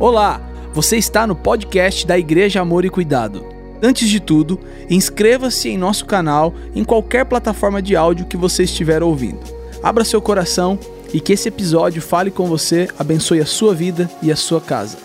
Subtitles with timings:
[0.00, 0.40] Olá,
[0.72, 3.44] você está no podcast da Igreja Amor e Cuidado.
[3.82, 9.02] Antes de tudo, inscreva-se em nosso canal em qualquer plataforma de áudio que você estiver
[9.02, 9.40] ouvindo.
[9.82, 10.78] Abra seu coração
[11.12, 14.98] e que esse episódio fale com você, abençoe a sua vida e a sua casa.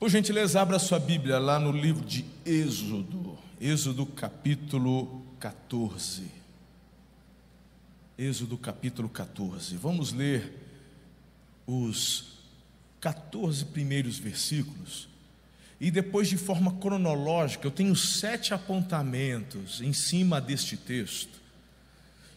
[0.00, 6.24] Por gentileza, abra sua Bíblia lá no livro de Êxodo, Êxodo capítulo 14.
[8.18, 9.76] Êxodo capítulo 14.
[9.76, 10.63] Vamos ler
[11.66, 12.38] os
[13.00, 15.08] 14 primeiros versículos
[15.80, 21.42] e depois, de forma cronológica, eu tenho sete apontamentos em cima deste texto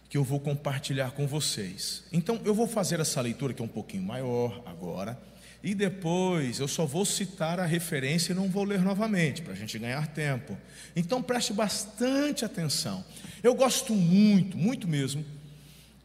[0.09, 2.03] que eu vou compartilhar com vocês.
[2.11, 5.17] Então, eu vou fazer essa leitura que é um pouquinho maior agora,
[5.63, 9.55] e depois eu só vou citar a referência e não vou ler novamente, para a
[9.55, 10.57] gente ganhar tempo.
[10.95, 13.03] Então, preste bastante atenção.
[13.43, 15.23] Eu gosto muito, muito mesmo,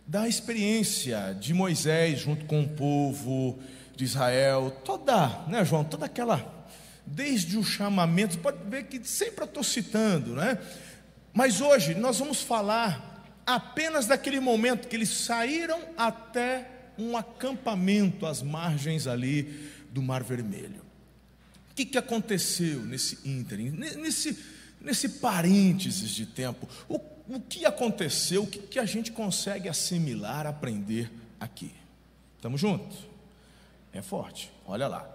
[0.06, 3.58] da experiência de Moisés junto com o povo
[3.96, 6.66] de Israel, toda, né, João, toda aquela,
[7.06, 10.58] desde o chamamento, pode ver que sempre eu estou citando, né?
[11.32, 13.12] Mas hoje nós vamos falar
[13.46, 16.68] apenas daquele momento que eles saíram até
[16.98, 20.82] um acampamento às margens ali do Mar Vermelho.
[21.70, 24.38] O que, que aconteceu nesse ínterim, nesse,
[24.80, 26.68] nesse parênteses de tempo?
[26.86, 31.72] O o que aconteceu, o que, que a gente consegue assimilar, aprender aqui.
[32.36, 32.98] Estamos juntos?
[33.92, 35.08] É forte, olha lá.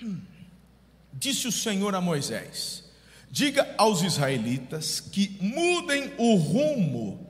[1.12, 2.84] Disse o Senhor a Moisés:
[3.30, 7.26] Diga aos israelitas que mudem o rumo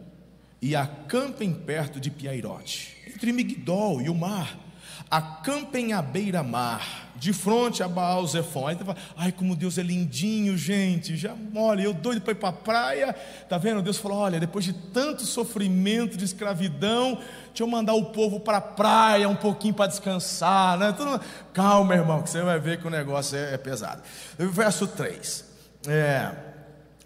[0.61, 4.69] e acampem perto de Piairote, entre Migdol e o mar
[5.11, 8.67] acampem à beira-mar, de frente a Baal Zephon.
[8.67, 11.17] Aí fala, ai, como Deus é lindinho, gente.
[11.17, 13.17] Já, olha, eu doido para ir para a praia.
[13.49, 13.83] Tá vendo?
[13.83, 17.17] Deus falou: olha, depois de tanto sofrimento de escravidão,
[17.49, 20.79] deixa eu mandar o povo para a praia um pouquinho para descansar.
[20.79, 20.93] Né?
[20.93, 21.21] Tudo...
[21.53, 24.03] Calma, irmão, que você vai ver que o negócio é, é pesado.
[24.39, 25.45] Verso 3.
[25.87, 26.31] É,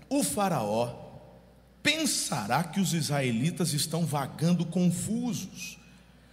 [0.09, 1.03] o faraó
[1.83, 5.79] pensará que os israelitas estão vagando confusos,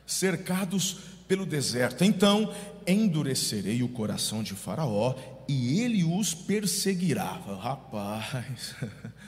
[0.06, 0.98] cercados
[1.30, 2.04] pelo deserto.
[2.04, 2.52] Então
[2.92, 5.16] endurecerei o coração de Faraó
[5.48, 7.42] e ele os perseguirá.
[7.62, 8.76] Rapaz,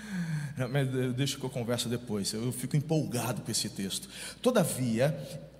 [1.15, 4.09] deixa que eu converso depois, eu fico empolgado com esse texto.
[4.41, 5.17] Todavia,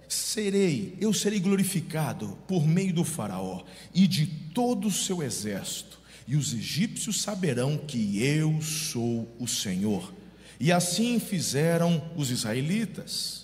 [0.08, 3.64] serei, eu serei glorificado por meio do Faraó
[3.94, 10.14] e de todo o seu exército, e os egípcios saberão que eu sou o Senhor.
[10.60, 13.41] E assim fizeram os israelitas.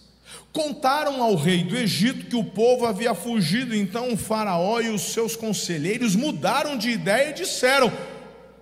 [0.53, 5.13] Contaram ao rei do Egito que o povo havia fugido, então o Faraó e os
[5.13, 7.91] seus conselheiros mudaram de ideia e disseram: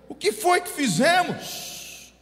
[0.08, 2.12] O que foi que fizemos?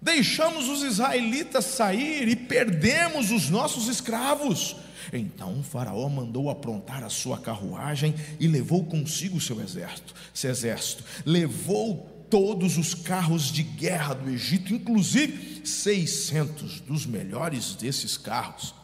[0.00, 4.76] Deixamos os israelitas sair e perdemos os nossos escravos.
[5.12, 10.14] Então o Faraó mandou aprontar a sua carruagem e levou consigo o seu exército.
[10.32, 18.16] Seu exército levou todos os carros de guerra do Egito, inclusive 600 dos melhores desses
[18.16, 18.74] carros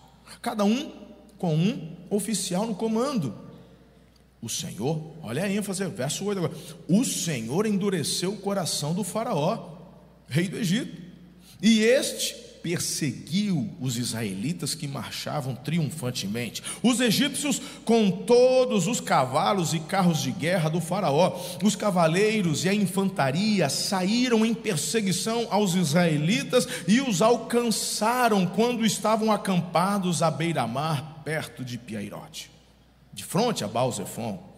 [0.40, 0.92] cada um
[1.38, 3.34] com um oficial no comando.
[4.40, 6.54] O Senhor, olha a ênfase, verso 8 agora.
[6.88, 9.76] O Senhor endureceu o coração do Faraó,
[10.28, 11.02] rei do Egito,
[11.60, 16.62] e este perseguiu os israelitas que marchavam triunfantemente.
[16.82, 22.68] Os egípcios, com todos os cavalos e carros de guerra do Faraó, os cavaleiros e
[22.68, 31.22] a infantaria saíram em perseguição aos israelitas e os alcançaram quando estavam acampados à beira-mar,
[31.24, 32.50] perto de Piairote,
[33.12, 34.57] de frente a Baal-Zephon.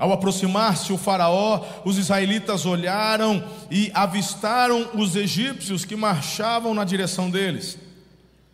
[0.00, 7.30] Ao aproximar-se o Faraó, os israelitas olharam e avistaram os egípcios que marchavam na direção
[7.30, 7.78] deles.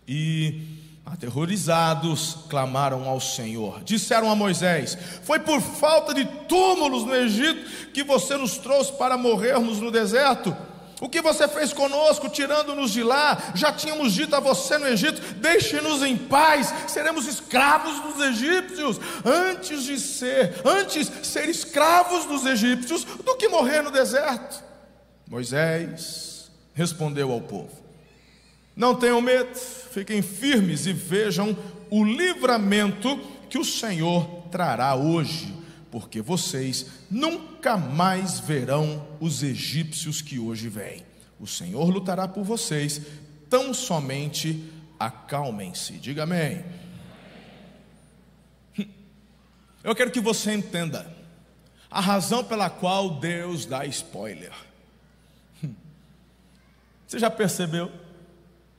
[0.08, 0.60] E,
[1.06, 3.80] aterrorizados, clamaram ao Senhor.
[3.84, 9.16] Disseram a Moisés: Foi por falta de túmulos no Egito que você nos trouxe para
[9.16, 10.54] morrermos no deserto.
[10.98, 13.52] O que você fez conosco, tirando-nos de lá?
[13.54, 19.84] Já tínhamos dito a você no Egito: deixe-nos em paz, seremos escravos dos egípcios, antes
[19.84, 24.64] de ser, antes ser escravos dos egípcios do que morrer no deserto.
[25.28, 27.72] Moisés respondeu ao povo:
[28.74, 31.54] Não tenham medo, fiquem firmes e vejam
[31.90, 33.18] o livramento
[33.50, 35.55] que o Senhor trará hoje
[35.96, 41.02] porque vocês nunca mais verão os egípcios que hoje vêm.
[41.40, 43.00] O Senhor lutará por vocês,
[43.48, 44.70] tão somente
[45.00, 45.94] acalmem-se.
[45.94, 46.62] Diga amém.
[49.82, 51.10] Eu quero que você entenda
[51.90, 54.52] a razão pela qual Deus dá spoiler.
[57.08, 57.90] Você já percebeu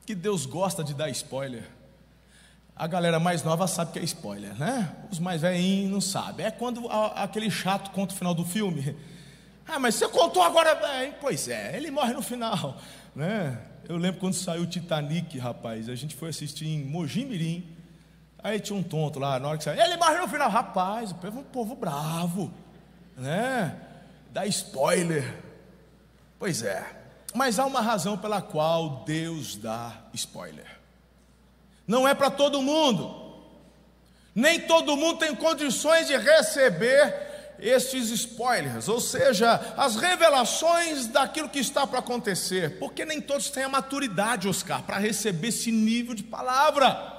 [0.06, 1.68] que Deus gosta de dar spoiler?
[2.78, 4.94] A galera mais nova sabe que é spoiler, né?
[5.10, 6.46] Os mais velhinhos não sabem.
[6.46, 8.96] É quando a, aquele chato conta o final do filme.
[9.66, 11.12] Ah, mas você contou agora bem.
[11.20, 12.80] Pois é, ele morre no final,
[13.16, 13.58] né?
[13.88, 15.88] Eu lembro quando saiu o Titanic, rapaz.
[15.88, 17.68] A gente foi assistir em Mogi Mirim.
[18.40, 19.82] Aí tinha um tonto lá, na hora que saiu.
[19.82, 21.10] Ele morre no final, rapaz.
[21.10, 22.54] O povo é um povo bravo,
[23.16, 23.76] né?
[24.30, 25.42] Dá spoiler.
[26.38, 26.86] Pois é.
[27.34, 30.77] Mas há uma razão pela qual Deus dá spoiler
[31.88, 33.26] não é para todo mundo.
[34.34, 37.26] Nem todo mundo tem condições de receber
[37.58, 43.64] estes spoilers, ou seja, as revelações daquilo que está para acontecer, porque nem todos têm
[43.64, 47.16] a maturidade, Oscar, para receber esse nível de palavra.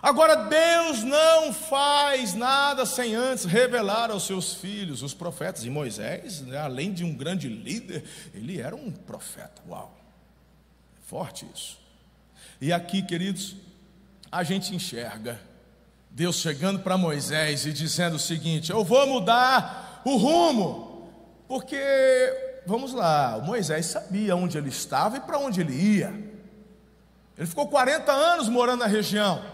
[0.00, 5.64] Agora, Deus não faz nada sem antes revelar aos seus filhos, os profetas.
[5.64, 9.60] E Moisés, né, além de um grande líder, ele era um profeta.
[9.68, 9.92] Uau,
[11.08, 11.85] forte isso.
[12.60, 13.56] E aqui, queridos,
[14.32, 15.38] a gente enxerga
[16.10, 21.10] Deus chegando para Moisés e dizendo o seguinte: Eu vou mudar o rumo,
[21.46, 21.78] porque,
[22.66, 26.08] vamos lá, Moisés sabia onde ele estava e para onde ele ia.
[27.36, 29.44] Ele ficou 40 anos morando na região.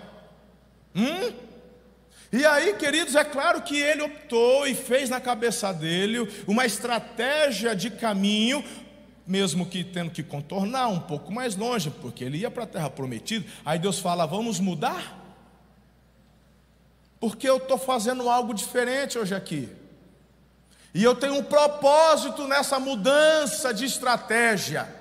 [0.95, 1.33] Hum?
[2.33, 7.75] E aí, queridos, é claro que ele optou e fez na cabeça dele uma estratégia
[7.75, 8.65] de caminho
[9.27, 12.91] mesmo que tendo que contornar um pouco mais longe, porque ele ia para a terra
[12.91, 13.47] prometida.
[13.65, 15.21] Aí Deus fala: vamos mudar?
[17.21, 19.69] Porque eu estou fazendo algo diferente hoje aqui.
[20.95, 24.93] E eu tenho um propósito nessa mudança de estratégia.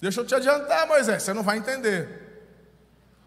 [0.00, 2.24] Deixa eu te adiantar, Moisés, você não vai entender.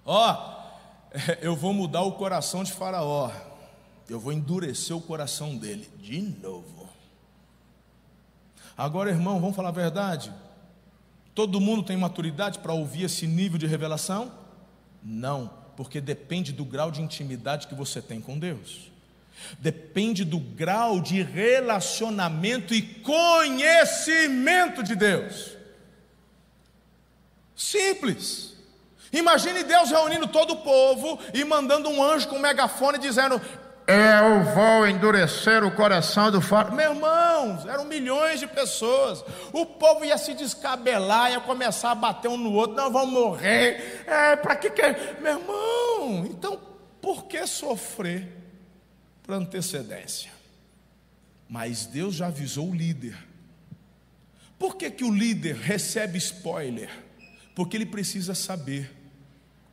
[0.05, 0.55] Ó,
[1.41, 3.31] eu vou mudar o coração de Faraó.
[4.09, 6.76] Eu vou endurecer o coração dele de novo.
[8.77, 10.31] Agora, irmão, vamos falar a verdade?
[11.33, 14.31] Todo mundo tem maturidade para ouvir esse nível de revelação?
[15.03, 18.91] Não, porque depende do grau de intimidade que você tem com Deus.
[19.59, 25.55] Depende do grau de relacionamento e conhecimento de Deus.
[27.55, 28.55] Simples.
[29.11, 33.41] Imagine Deus reunindo todo o povo e mandando um anjo com um megafone dizendo:
[33.87, 36.75] eu vou endurecer o coração do faraó.
[36.75, 39.23] Meu irmão, eram milhões de pessoas.
[39.53, 42.75] O povo ia se descabelar, ia começar a bater um no outro.
[42.75, 44.03] Não, vão morrer.
[44.05, 44.81] É, para que que.
[45.21, 46.59] Meu irmão, então
[47.01, 48.27] por que sofrer
[49.23, 50.31] por antecedência?
[51.47, 53.17] Mas Deus já avisou o líder.
[54.59, 56.89] Por que, que o líder recebe spoiler?
[57.55, 58.91] Porque ele precisa saber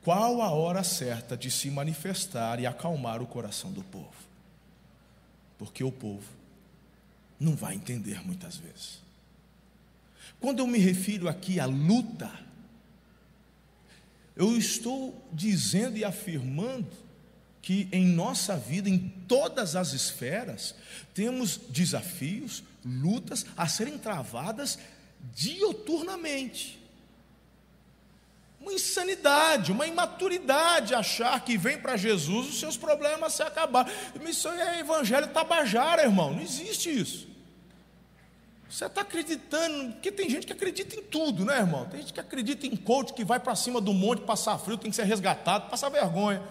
[0.04, 4.12] qual a hora certa de se manifestar e acalmar o coração do povo.
[5.56, 6.28] Porque o povo
[7.40, 9.02] não vai entender muitas vezes.
[10.38, 12.30] Quando eu me refiro aqui à luta,
[14.36, 16.90] eu estou dizendo e afirmando
[17.62, 20.74] que em nossa vida, em todas as esferas,
[21.14, 24.78] temos desafios, lutas a serem travadas
[25.34, 26.83] dioturnamente
[28.64, 33.86] uma insanidade, uma imaturidade achar que vem para Jesus os seus problemas se acabar.
[34.26, 36.32] Isso é evangelho tabajara, irmão.
[36.32, 37.28] Não existe isso.
[38.68, 41.86] Você está acreditando, porque tem gente que acredita em tudo, né, irmão?
[41.86, 44.90] Tem gente que acredita em coach que vai para cima do monte, passar frio, tem
[44.90, 46.42] que ser resgatado, passar vergonha,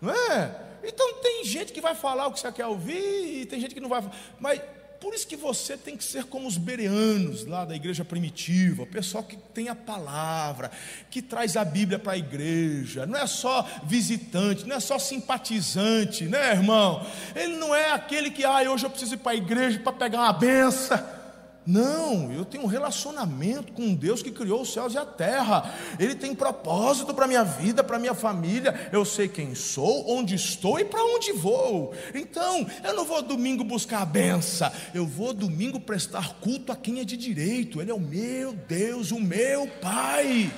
[0.00, 0.60] não é?
[0.84, 3.80] Então tem gente que vai falar o que você quer ouvir e tem gente que
[3.80, 4.08] não vai.
[4.38, 4.60] Mas
[5.04, 8.86] por isso que você tem que ser como os bereanos lá da igreja primitiva, o
[8.86, 10.70] pessoal que tem a palavra,
[11.10, 16.24] que traz a Bíblia para a igreja, não é só visitante, não é só simpatizante,
[16.24, 17.06] né, irmão?
[17.36, 20.20] Ele não é aquele que, ah, hoje eu preciso ir para a igreja para pegar
[20.20, 21.23] uma benção.
[21.66, 25.74] Não, eu tenho um relacionamento com Deus que criou os céus e a terra.
[25.98, 28.90] Ele tem propósito para minha vida, para minha família.
[28.92, 31.94] Eu sei quem sou, onde estou e para onde vou.
[32.14, 34.70] Então, eu não vou domingo buscar a benção.
[34.92, 37.80] Eu vou domingo prestar culto a quem é de direito.
[37.80, 40.52] Ele é o meu Deus, o meu Pai.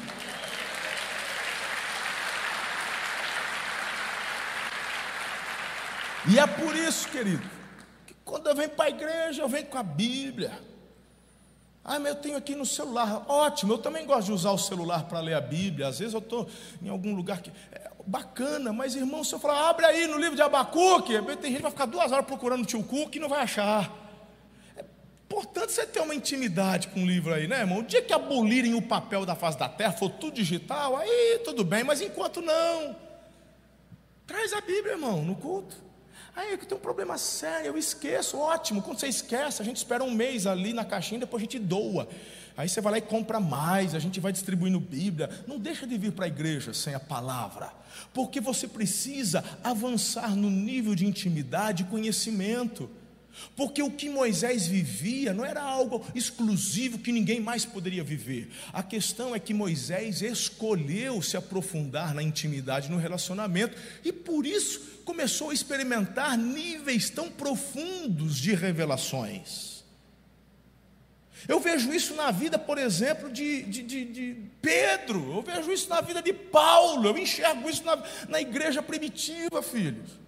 [6.29, 7.49] E é por isso, querido,
[8.05, 10.76] que quando eu venho para a igreja, eu venho com a Bíblia.
[11.89, 13.25] Ah, mas eu tenho aqui no celular.
[13.29, 15.87] Ótimo, eu também gosto de usar o celular para ler a Bíblia.
[15.87, 16.49] Às vezes eu estou
[16.83, 17.53] em algum lugar que.
[17.71, 21.57] É bacana, mas irmão, se eu falar, abre aí no livro de Abacuque, tem gente
[21.57, 23.93] que vai ficar duas horas procurando o tio Cook e não vai achar.
[24.77, 24.85] É
[25.27, 27.79] importante você ter uma intimidade com o livro aí, né, irmão?
[27.79, 31.65] O dia que abolirem o papel da face da terra, for tudo digital, aí tudo
[31.65, 32.97] bem, mas enquanto não,
[34.27, 35.86] traz a Bíblia, irmão, no culto.
[36.37, 38.83] Aí eu tenho um problema sério, eu esqueço, ótimo.
[38.83, 42.07] Quando você esquece, a gente espera um mês ali na caixinha, depois a gente doa.
[42.55, 45.31] Aí você vai lá e compra mais, a gente vai distribuindo Bíblia.
[45.47, 47.73] Não deixa de vir para a igreja sem a palavra,
[48.13, 52.91] porque você precisa avançar no nível de intimidade e conhecimento.
[53.55, 58.51] Porque o que Moisés vivia não era algo exclusivo que ninguém mais poderia viver.
[58.73, 65.03] A questão é que Moisés escolheu se aprofundar na intimidade, no relacionamento, e por isso
[65.05, 69.77] começou a experimentar níveis tão profundos de revelações.
[71.49, 75.89] Eu vejo isso na vida, por exemplo, de, de, de, de, Pedro, eu vejo isso
[75.89, 80.26] na vida de Paulo, eu enxergo isso na, na igreja primitiva, filhos.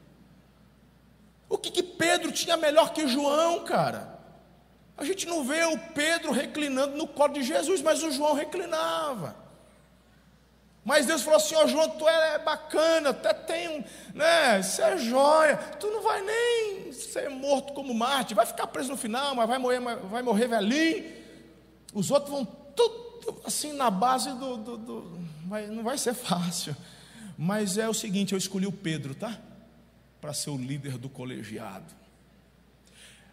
[1.48, 4.18] O que, que Pedro tinha melhor que João, cara?
[4.96, 9.36] A gente não vê o Pedro reclinando no colo de Jesus, mas o João reclinava.
[10.84, 14.62] Mas Deus falou assim: Ó oh, João, tu é bacana, até tem um, né?
[14.62, 18.96] Você é joia, tu não vai nem ser morto como Marte, vai ficar preso no
[18.96, 21.16] final, mas vai morrer, vai morrer velhinho.
[21.94, 24.56] Os outros vão tudo assim na base do.
[24.56, 25.20] do, do
[25.70, 26.74] não vai ser fácil.
[27.36, 29.38] Mas é o seguinte: eu escolhi o Pedro, tá?
[30.20, 31.98] Para ser o líder do colegiado.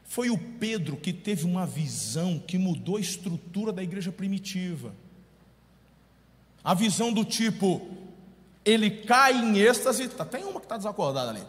[0.06, 4.94] Foi o Pedro que teve uma visão que mudou a estrutura da igreja primitiva.
[6.64, 7.90] A visão do tipo,
[8.64, 11.44] ele cai em êxtase, tá, tem uma que está desacordada ali.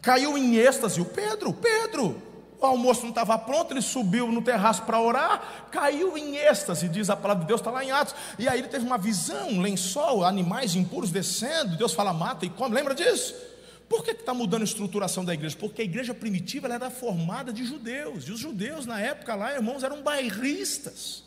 [0.00, 2.20] Caiu em êxtase, o Pedro, Pedro,
[2.60, 7.10] o almoço não estava pronto, ele subiu no terraço para orar, caiu em êxtase, diz
[7.10, 8.14] a palavra de Deus, está lá em Atos.
[8.38, 12.50] E aí ele teve uma visão, um lençol, animais impuros descendo, Deus fala, mata e
[12.50, 13.34] come, lembra disso?
[13.88, 15.56] Por que está mudando a estruturação da igreja?
[15.58, 19.82] Porque a igreja primitiva era formada de judeus, e os judeus na época lá, irmãos,
[19.82, 21.24] eram bairristas.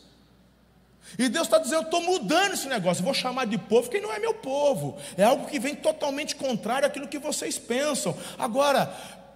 [1.18, 4.00] E Deus está dizendo: eu estou mudando esse negócio, eu vou chamar de povo quem
[4.00, 4.98] não é meu povo.
[5.16, 8.16] É algo que vem totalmente contrário àquilo que vocês pensam.
[8.38, 8.86] Agora,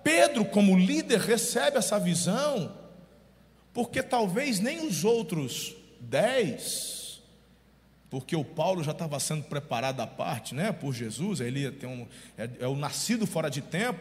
[0.02, 2.76] Pedro, como líder, recebe essa visão,
[3.72, 6.99] porque talvez nem os outros dez,
[8.10, 12.50] porque o Paulo já estava sendo preparado à parte, né, por Jesus, ele um, é,
[12.60, 14.00] é o nascido fora de tempo,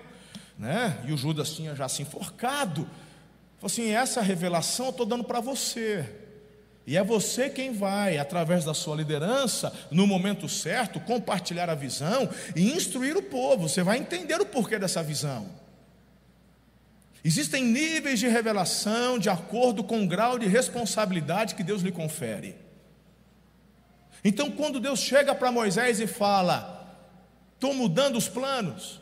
[0.57, 2.81] né, e o Judas tinha já se enforcado.
[3.57, 6.09] Falou assim: essa revelação eu estou dando para você.
[6.87, 12.27] E é você quem vai, através da sua liderança, no momento certo, compartilhar a visão
[12.55, 13.69] e instruir o povo.
[13.69, 15.47] Você vai entender o porquê dessa visão.
[17.23, 22.55] Existem níveis de revelação de acordo com o grau de responsabilidade que Deus lhe confere.
[24.23, 26.97] Então, quando Deus chega para Moisés e fala:
[27.55, 28.99] Estou mudando os planos,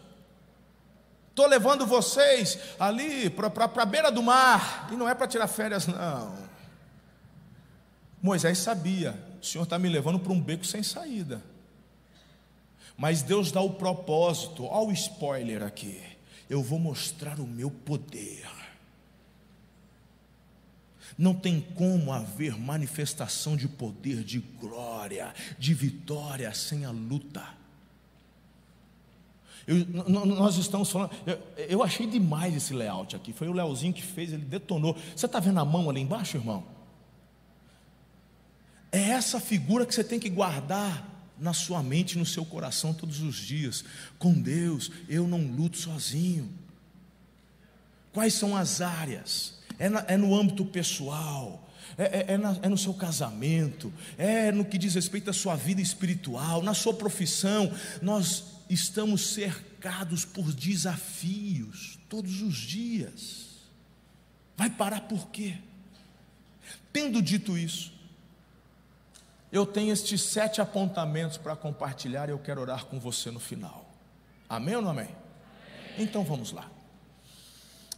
[1.30, 5.88] estou levando vocês ali para a beira do mar, e não é para tirar férias,
[5.88, 6.48] não.
[8.22, 11.42] Moisés sabia, o Senhor está me levando para um beco sem saída.
[12.98, 16.02] Mas Deus dá o propósito, olha o spoiler aqui.
[16.50, 18.57] Eu vou mostrar o meu poder.
[21.18, 27.44] Não tem como haver manifestação de poder, de glória, de vitória sem a luta.
[29.68, 33.34] Eu, nós estamos falando, eu, eu achei demais esse layout aqui.
[33.34, 34.98] Foi o Leozinho que fez, ele detonou.
[35.16, 36.64] Você está vendo a mão ali embaixo, irmão?
[38.92, 41.06] É essa figura que você tem que guardar
[41.38, 43.84] na sua mente, no seu coração todos os dias.
[44.18, 46.50] Com Deus, eu não luto sozinho.
[48.14, 49.60] Quais são as áreas?
[49.80, 51.68] É, na, é no âmbito pessoal,
[51.98, 55.56] é, é, é, na, é, no seu casamento, é no que diz respeito à sua
[55.56, 57.72] vida espiritual, na sua profissão.
[58.02, 63.48] Nós estamos cercados por desafios todos os dias.
[64.56, 65.58] Vai parar por quê?
[66.92, 67.94] Tendo dito isso,
[69.52, 73.90] eu tenho estes sete apontamentos para compartilhar e eu quero orar com você no final.
[74.50, 75.06] Amém ou não amém?
[75.06, 75.16] amém.
[75.98, 76.70] Então vamos lá.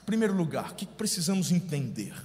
[0.09, 2.15] Primeiro lugar, o que precisamos entender?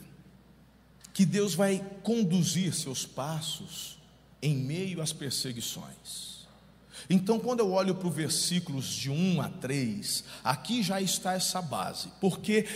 [1.13, 3.99] Que Deus vai conduzir seus passos
[4.41, 6.47] em meio às perseguições.
[7.11, 11.61] Então, quando eu olho para os versículos de 1 a 3, aqui já está essa
[11.61, 12.67] base, porque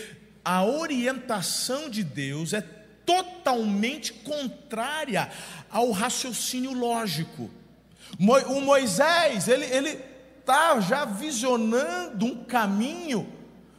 [0.44, 5.30] a orientação de Deus é totalmente contrária
[5.70, 7.50] ao raciocínio lógico.
[8.18, 10.04] O Moisés, ele
[10.38, 13.26] está já visionando um caminho,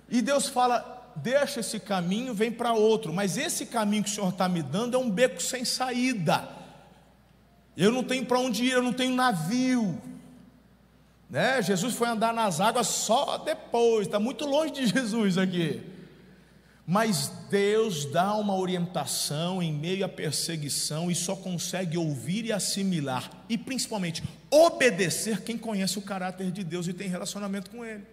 [0.10, 4.30] e Deus fala: deixa esse caminho, vem para outro, mas esse caminho que o Senhor
[4.30, 6.50] está me dando é um beco sem saída.
[7.76, 10.02] Eu não tenho para onde ir, eu não tenho navio.
[11.30, 11.62] Né?
[11.62, 15.82] Jesus foi andar nas águas só depois, está muito longe de Jesus aqui.
[16.86, 23.30] Mas Deus dá uma orientação em meio à perseguição e só consegue ouvir e assimilar,
[23.48, 28.04] e principalmente obedecer quem conhece o caráter de Deus e tem relacionamento com Ele.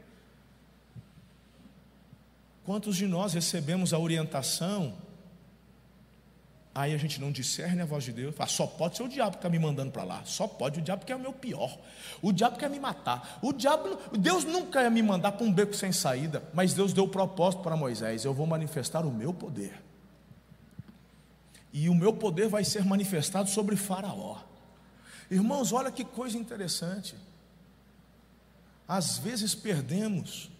[2.66, 4.94] Quantos de nós recebemos a orientação?
[6.74, 9.30] Aí a gente não discerne a voz de Deus, fala, só pode ser o diabo
[9.30, 11.78] que está me mandando para lá, só pode, o diabo que é o meu pior,
[12.20, 15.74] o diabo quer me matar, o diabo, Deus nunca ia me mandar para um beco
[15.74, 19.80] sem saída, mas Deus deu o propósito para Moisés: eu vou manifestar o meu poder,
[21.72, 24.40] e o meu poder vai ser manifestado sobre Faraó.
[25.30, 27.14] Irmãos, olha que coisa interessante,
[28.86, 30.50] às vezes perdemos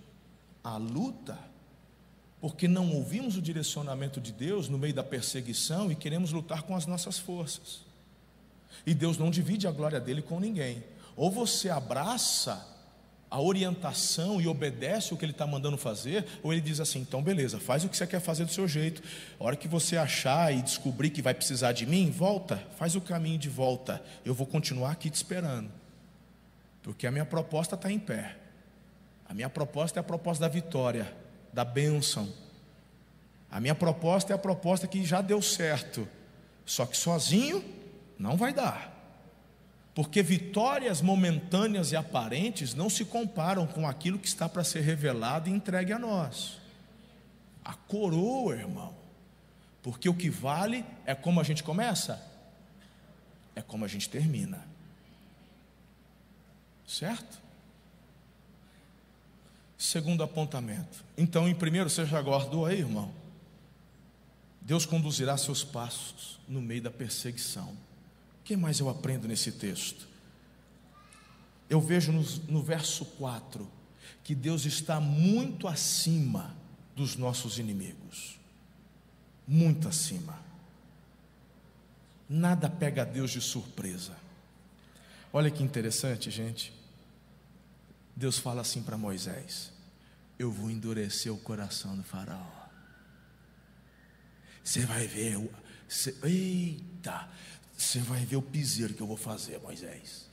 [0.64, 1.38] a luta
[2.46, 6.76] porque não ouvimos o direcionamento de Deus no meio da perseguição e queremos lutar com
[6.76, 7.80] as nossas forças.
[8.86, 10.84] E Deus não divide a glória dele com ninguém.
[11.16, 12.64] Ou você abraça
[13.28, 17.20] a orientação e obedece o que ele está mandando fazer, ou ele diz assim: então
[17.20, 19.02] beleza, faz o que você quer fazer do seu jeito.
[19.40, 23.00] A hora que você achar e descobrir que vai precisar de mim, volta, faz o
[23.00, 24.00] caminho de volta.
[24.24, 25.68] Eu vou continuar aqui te esperando,
[26.80, 28.36] porque a minha proposta está em pé.
[29.28, 31.25] A minha proposta é a proposta da vitória
[31.56, 32.30] da bênção.
[33.50, 36.06] A minha proposta é a proposta que já deu certo,
[36.66, 37.64] só que sozinho
[38.18, 38.92] não vai dar,
[39.94, 45.48] porque vitórias momentâneas e aparentes não se comparam com aquilo que está para ser revelado
[45.48, 46.58] e entregue a nós.
[47.64, 48.94] A coroa, irmão,
[49.82, 52.22] porque o que vale é como a gente começa,
[53.54, 54.62] é como a gente termina,
[56.86, 57.45] certo?
[59.78, 61.04] Segundo apontamento.
[61.16, 63.12] Então, em primeiro, você já guardou aí, irmão?
[64.60, 67.68] Deus conduzirá seus passos no meio da perseguição.
[67.68, 70.08] O que mais eu aprendo nesse texto?
[71.68, 73.68] Eu vejo no, no verso 4
[74.24, 76.54] que Deus está muito acima
[76.96, 78.38] dos nossos inimigos.
[79.46, 80.40] Muito acima.
[82.28, 84.16] Nada pega a Deus de surpresa.
[85.32, 86.72] Olha que interessante, gente.
[88.16, 89.70] Deus fala assim para Moisés:
[90.38, 92.66] Eu vou endurecer o coração do Faraó.
[94.64, 95.36] Você vai ver,
[95.86, 97.28] você, eita,
[97.76, 100.26] você vai ver o piseiro que eu vou fazer, Moisés.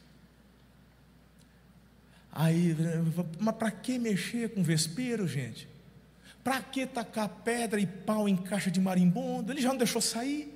[2.32, 2.76] Aí,
[3.38, 5.68] mas para que mexer com vespeiro, gente?
[6.44, 9.52] Para que tacar pedra e pau em caixa de marimbondo?
[9.52, 10.52] Ele já não deixou sair?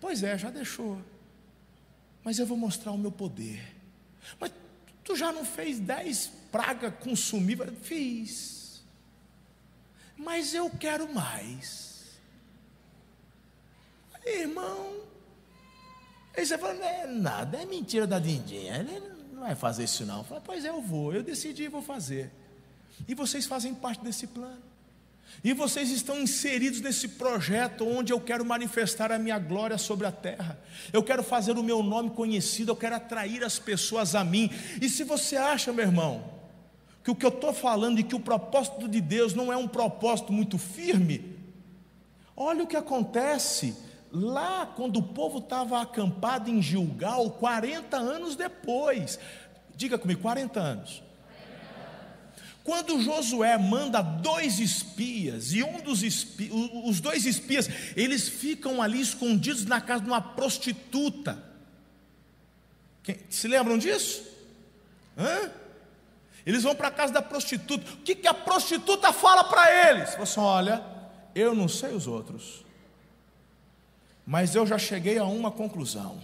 [0.00, 1.00] Pois é, já deixou.
[2.22, 3.74] Mas eu vou mostrar o meu poder.
[4.38, 4.52] Mas
[5.08, 7.72] Tu já não fez dez pragas consumíveis?
[7.82, 8.82] Fiz.
[10.16, 11.88] Mas eu quero mais.
[14.26, 15.00] Irmão,
[16.36, 18.76] aí você fala, não é nada, é mentira da Dindinha.
[18.76, 19.00] Ele
[19.32, 20.24] não vai fazer isso não.
[20.24, 22.30] Fala, pois é, eu vou, eu decidi e vou fazer.
[23.06, 24.68] E vocês fazem parte desse plano.
[25.42, 30.12] E vocês estão inseridos nesse projeto onde eu quero manifestar a minha glória sobre a
[30.12, 30.58] terra.
[30.92, 34.50] Eu quero fazer o meu nome conhecido, eu quero atrair as pessoas a mim.
[34.80, 36.37] E se você acha, meu irmão,
[37.08, 39.66] que o que eu estou falando e que o propósito de Deus não é um
[39.66, 41.38] propósito muito firme,
[42.36, 43.74] olha o que acontece
[44.12, 49.18] lá quando o povo estava acampado em Gilgal, 40 anos depois.
[49.74, 51.02] Diga comigo, 40 anos.
[52.62, 56.52] Quando Josué manda dois espias, e um dos espias,
[56.84, 61.42] os dois espias, eles ficam ali escondidos na casa de uma prostituta.
[63.30, 64.22] Se lembram disso?
[65.16, 65.50] Hã?
[66.48, 67.84] Eles vão para a casa da prostituta.
[67.92, 70.14] O que, que a prostituta fala para eles?
[70.14, 70.82] Você assim, olha,
[71.34, 72.64] eu não sei os outros,
[74.26, 76.18] mas eu já cheguei a uma conclusão: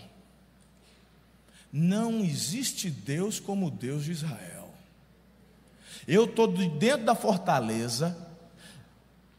[1.70, 4.70] não existe Deus como o Deus de Israel.
[6.08, 8.16] Eu estou dentro da fortaleza.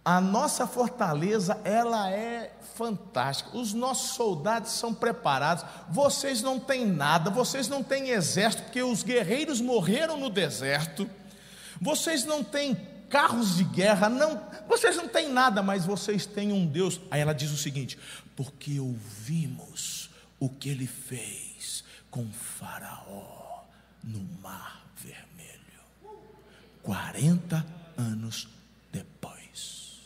[0.06, 3.58] A nossa fortaleza, ela é fantástica.
[3.58, 5.66] Os nossos soldados são preparados.
[5.90, 11.10] Vocês não têm nada, vocês não têm exército, porque os guerreiros morreram no deserto.
[11.82, 12.76] Vocês não têm
[13.10, 17.02] carros de guerra, não, vocês não têm nada, mas vocês têm um Deus.
[17.10, 17.98] Aí ela diz o seguinte:
[18.36, 23.64] porque ouvimos o que ele fez com Faraó
[24.04, 24.86] no mar
[26.86, 27.66] 40
[27.98, 28.48] anos
[28.92, 30.00] depois.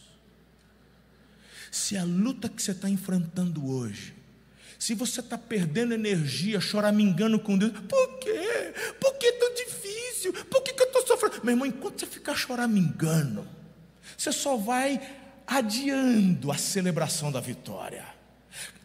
[1.90, 4.14] Se a luta que você está enfrentando hoje,
[4.78, 8.76] se você está perdendo energia, choramingando com Deus, por quê?
[9.02, 10.32] Por que tão difícil?
[10.52, 11.44] Por que, que eu estou sofrendo?
[11.44, 13.44] Meu irmão, enquanto você ficar choramingando,
[14.16, 15.02] você só vai
[15.48, 18.06] adiando a celebração da vitória.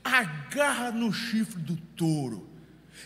[0.02, 2.48] Agarra no chifre do touro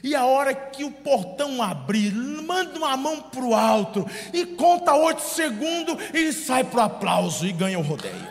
[0.05, 4.95] e a hora que o portão abrir, manda uma mão para o alto e conta
[4.95, 8.29] oito segundos e sai para o aplauso e ganha o rodeio.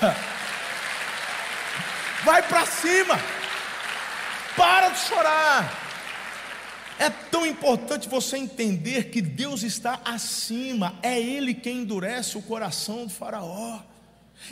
[2.28, 3.18] Vai para cima,
[4.54, 5.72] para de chorar.
[6.98, 13.06] É tão importante você entender que Deus está acima, é Ele quem endurece o coração
[13.06, 13.80] do Faraó.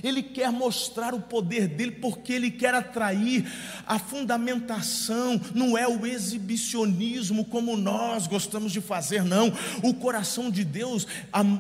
[0.03, 3.51] Ele quer mostrar o poder dele porque ele quer atrair
[3.87, 9.53] a fundamentação, não é o exibicionismo como nós gostamos de fazer, não.
[9.83, 11.07] O coração de Deus,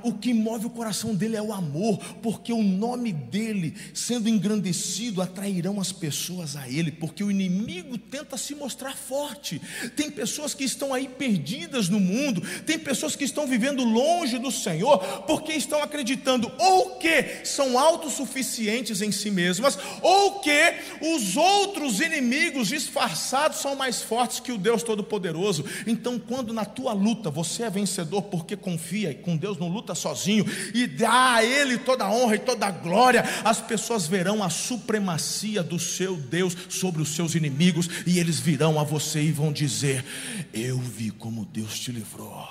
[0.03, 5.23] o que move o coração dele é o amor, porque o nome dele, sendo engrandecido,
[5.23, 9.61] atrairão as pessoas a ele, porque o inimigo tenta se mostrar forte.
[9.95, 14.51] Tem pessoas que estão aí perdidas no mundo, tem pessoas que estão vivendo longe do
[14.51, 17.79] Senhor, porque estão acreditando ou que são
[18.17, 24.59] suficientes em si mesmas, ou que os outros inimigos disfarçados são mais fortes que o
[24.59, 25.65] Deus Todo-Poderoso.
[25.87, 29.95] Então, quando na tua luta você é vencedor porque confia e com Deus não luta
[29.95, 34.43] sozinho e dá a Ele toda a honra e toda a glória, as pessoas verão
[34.43, 39.33] a supremacia do seu Deus sobre os seus inimigos e eles virão a você e
[39.33, 40.05] vão dizer:
[40.53, 42.49] Eu vi como Deus te livrou,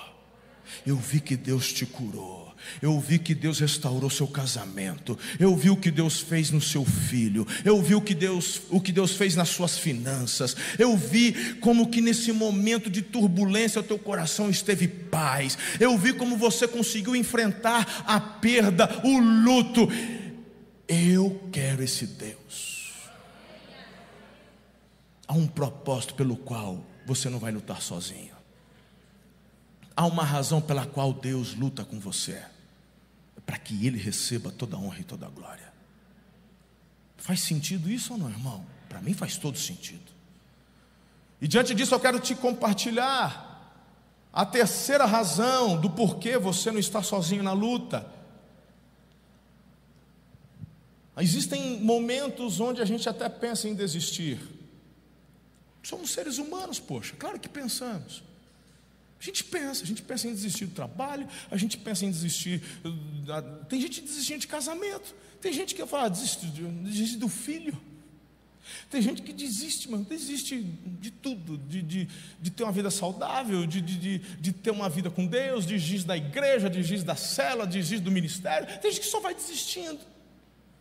[0.86, 2.44] eu vi que Deus te curou.
[2.82, 5.17] Eu vi que Deus restaurou seu casamento.
[5.39, 7.47] Eu vi o que Deus fez no seu filho.
[7.63, 10.56] Eu vi o que Deus, o que Deus fez nas suas finanças.
[10.78, 15.58] Eu vi como que nesse momento de turbulência o teu coração esteve paz.
[15.80, 19.88] Eu vi como você conseguiu enfrentar a perda, o luto.
[20.88, 22.93] Eu quero esse Deus.
[25.28, 28.36] Há um propósito pelo qual você não vai lutar sozinho.
[29.95, 32.39] Há uma razão pela qual Deus luta com você
[33.45, 35.73] para que Ele receba toda a honra e toda a glória.
[37.17, 38.65] Faz sentido isso ou não, irmão?
[38.89, 40.13] Para mim faz todo sentido.
[41.41, 43.53] E diante disso eu quero te compartilhar
[44.31, 48.05] a terceira razão do porquê você não está sozinho na luta.
[51.17, 54.39] Existem momentos onde a gente até pensa em desistir.
[55.81, 58.23] Somos seres humanos, poxa, claro que pensamos.
[59.25, 62.61] A gente pensa, a gente pensa em desistir do trabalho, a gente pensa em desistir.
[63.67, 67.75] Tem gente desistindo de casamento, tem gente que fala, desiste, desiste do filho.
[68.88, 72.07] Tem gente que desiste, mano, desiste de tudo, de, de,
[72.39, 76.15] de ter uma vida saudável, de, de, de, ter uma vida com Deus, desiste da
[76.15, 78.67] igreja, desiste da cela, desiste do ministério.
[78.79, 79.99] Tem gente que só vai desistindo.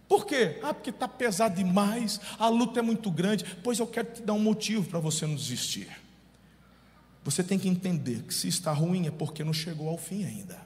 [0.07, 0.59] Por quê?
[0.63, 3.45] Ah, porque está pesado demais, a luta é muito grande.
[3.63, 6.04] Pois eu quero te dar um motivo para você não desistir.
[7.25, 10.61] Você tem que entender que se está ruim é porque não chegou ao fim ainda.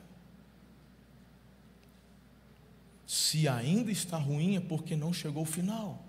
[3.07, 6.05] Se ainda está ruim é porque não chegou ao final.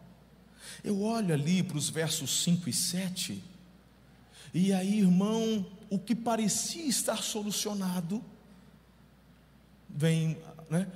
[0.83, 3.43] Eu olho ali para os versos 5 e 7,
[4.53, 8.23] e aí, irmão, o que parecia estar solucionado,
[9.88, 10.38] vem,
[10.69, 10.88] né?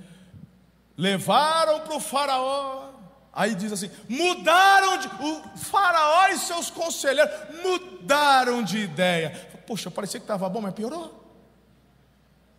[0.98, 2.93] Levaram para o Faraó,
[3.34, 5.08] Aí diz assim: mudaram de.
[5.08, 9.32] O faraó e seus conselheiros mudaram de ideia.
[9.66, 11.22] Poxa, parecia que estava bom, mas piorou.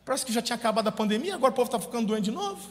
[0.04, 2.68] Parece que já tinha acabado a pandemia, agora o povo está ficando doente de novo.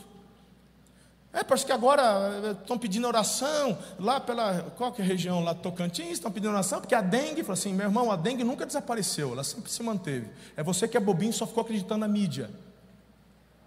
[1.32, 4.72] É, parece que agora estão eh, pedindo oração lá pela.
[4.78, 5.56] Qual que é a região lá?
[5.56, 9.32] Tocantins, estão pedindo oração, porque a dengue, falou assim: meu irmão, a dengue nunca desapareceu,
[9.32, 10.30] ela sempre se manteve.
[10.56, 12.52] É você que é bobinho só ficou acreditando na mídia.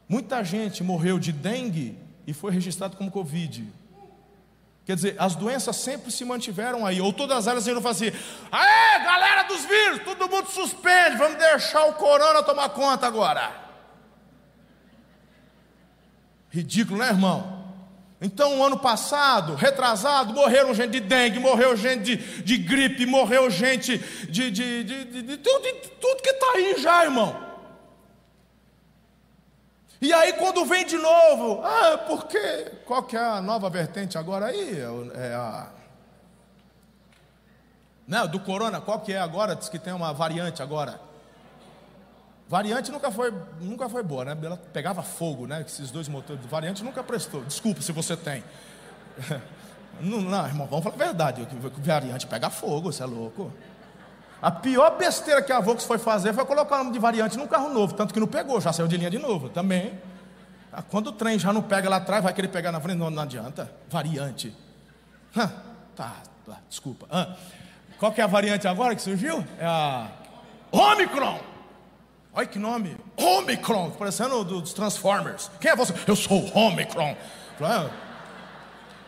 [0.09, 3.67] Muita gente morreu de dengue e foi registrado como Covid.
[4.87, 8.15] Quer dizer, as doenças sempre se mantiveram aí, ou todas as áreas iam fazer,
[8.53, 13.53] aê, galera dos vírus, todo mundo suspende, vamos deixar o corona tomar conta agora.
[16.51, 17.67] Ridículo, né, irmão?
[18.23, 23.99] Então, ano passado, retrasado, morreram gente de dengue, morreu gente de, de gripe, morreu gente
[24.31, 25.69] de, de, de, de, de tudo,
[26.01, 27.46] tudo que está aí já, irmão.
[30.01, 34.47] E aí quando vem de novo, ah, porque qual que é a nova vertente agora
[34.47, 34.79] aí?
[34.79, 35.69] É, é a
[38.07, 39.57] não, né, do corona, qual que é agora?
[39.57, 41.01] Diz que tem uma variante agora.
[42.49, 44.39] Variante nunca foi, nunca foi boa, né?
[44.41, 45.65] Ela pegava fogo, né?
[45.67, 46.45] Esses dois motores.
[46.47, 47.43] Variante nunca prestou.
[47.43, 48.45] Desculpa se você tem.
[49.99, 51.49] Não, não irmão, vamos falar a verdade.
[51.79, 53.51] Variante pega fogo, você é louco.
[54.47, 57.49] A pior besteira que a Vox foi fazer foi colocar o nome de variante num
[57.49, 59.93] carro novo, tanto que não pegou, já saiu de linha de novo também.
[60.73, 63.11] Ah, quando o trem já não pega lá atrás, vai querer pegar na frente, não,
[63.11, 63.69] não adianta.
[63.91, 64.55] Variante.
[65.35, 65.51] tá,
[65.97, 67.09] tá, desculpa.
[67.99, 69.45] qual que é a variante agora que surgiu?
[69.59, 70.07] É a
[70.71, 71.41] Omicron.
[72.33, 72.97] Olha que nome.
[73.17, 75.51] Omicron, parecendo dos Transformers.
[75.61, 75.93] Quem é você?
[76.07, 77.17] Eu sou Omicron.
[77.61, 77.91] Ah,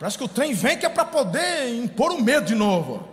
[0.00, 3.06] parece que o trem vem que é para poder impor o medo de novo.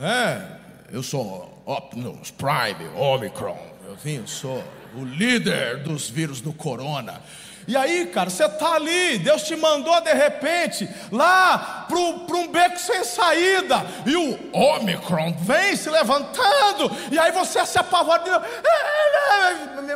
[0.00, 0.53] É,
[0.90, 3.58] eu sou Optimus Prime, Omicron.
[3.86, 4.62] Eu vim, sou
[4.96, 7.20] o líder dos vírus do corona.
[7.66, 12.78] E aí, cara, você está ali, Deus te mandou de repente lá para um beco
[12.78, 18.42] sem saída, e o Omicron vem se levantando, e aí você se apavora.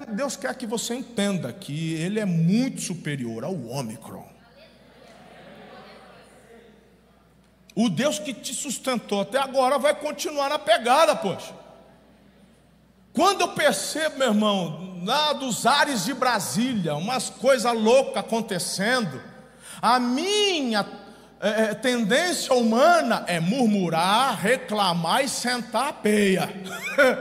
[0.09, 4.38] Deus quer que você entenda que ele é muito superior ao Omicron.
[7.79, 11.55] O Deus que te sustentou até agora vai continuar na pegada, poxa.
[13.12, 19.23] Quando eu percebo, meu irmão, lá dos ares de Brasília, umas coisas loucas acontecendo,
[19.81, 20.85] a minha
[21.41, 26.53] é, é, tendência humana é murmurar, reclamar e sentar a peia.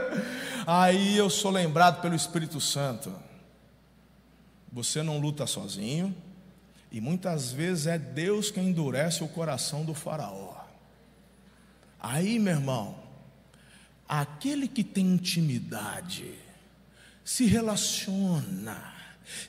[0.66, 3.14] Aí eu sou lembrado pelo Espírito Santo.
[4.72, 6.12] Você não luta sozinho,
[6.90, 10.56] e muitas vezes é Deus quem endurece o coração do Faraó.
[12.00, 12.98] Aí, meu irmão,
[14.08, 16.32] aquele que tem intimidade,
[17.24, 18.94] se relaciona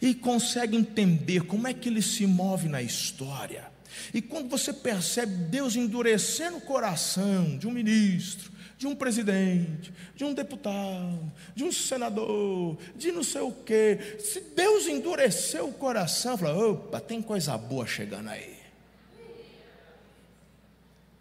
[0.01, 3.71] e consegue entender como é que ele se move na história.
[4.13, 10.23] E quando você percebe Deus endurecendo o coração de um ministro, de um presidente, de
[10.23, 14.17] um deputado, de um senador, de não sei o quê.
[14.21, 18.57] Se Deus endureceu o coração, fala, opa, tem coisa boa chegando aí.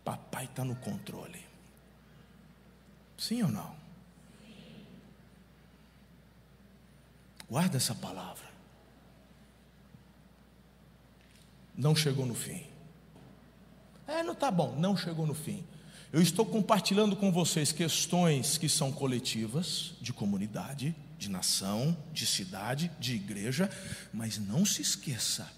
[0.05, 1.45] Papai está no controle.
[3.17, 3.75] Sim ou não?
[7.51, 8.47] Guarda essa palavra.
[11.77, 12.65] Não chegou no fim.
[14.07, 15.67] É, não está bom, não chegou no fim.
[16.11, 22.91] Eu estou compartilhando com vocês questões que são coletivas, de comunidade, de nação, de cidade,
[22.99, 23.71] de igreja,
[24.13, 25.51] mas não se esqueça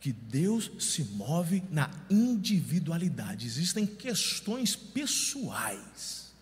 [0.00, 3.46] que Deus se move na individualidade.
[3.46, 6.32] Existem questões pessoais,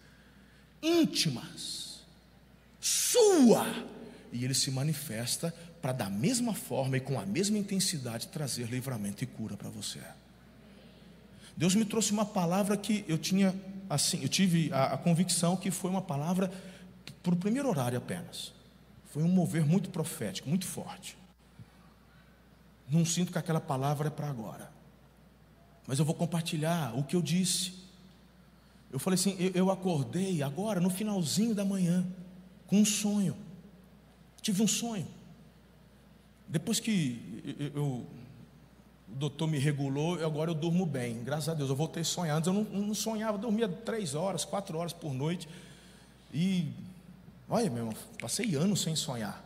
[0.83, 2.01] íntimas,
[2.81, 3.67] sua,
[4.33, 9.23] e ele se manifesta para da mesma forma e com a mesma intensidade trazer livramento
[9.23, 10.01] e cura para você.
[11.57, 13.55] Deus me trouxe uma palavra que eu tinha,
[13.88, 16.51] assim, eu tive a, a convicção que foi uma palavra
[17.23, 18.53] para o primeiro horário apenas.
[19.11, 21.17] Foi um mover muito profético, muito forte.
[22.90, 24.71] Não sinto que aquela palavra é para agora.
[25.87, 27.75] Mas eu vou compartilhar o que eu disse.
[28.90, 32.05] Eu falei assim: eu, eu acordei agora, no finalzinho da manhã,
[32.67, 33.37] com um sonho.
[34.43, 35.07] Tive um sonho.
[36.49, 38.07] Depois que eu, eu
[39.14, 41.22] o doutor me regulou e agora eu durmo bem.
[41.22, 42.03] Graças a Deus, eu voltei.
[42.03, 45.48] Antes eu não, não sonhava, dormia três horas, quatro horas por noite.
[46.33, 46.72] E,
[47.48, 49.42] olha, meu irmão, passei anos sem sonhar.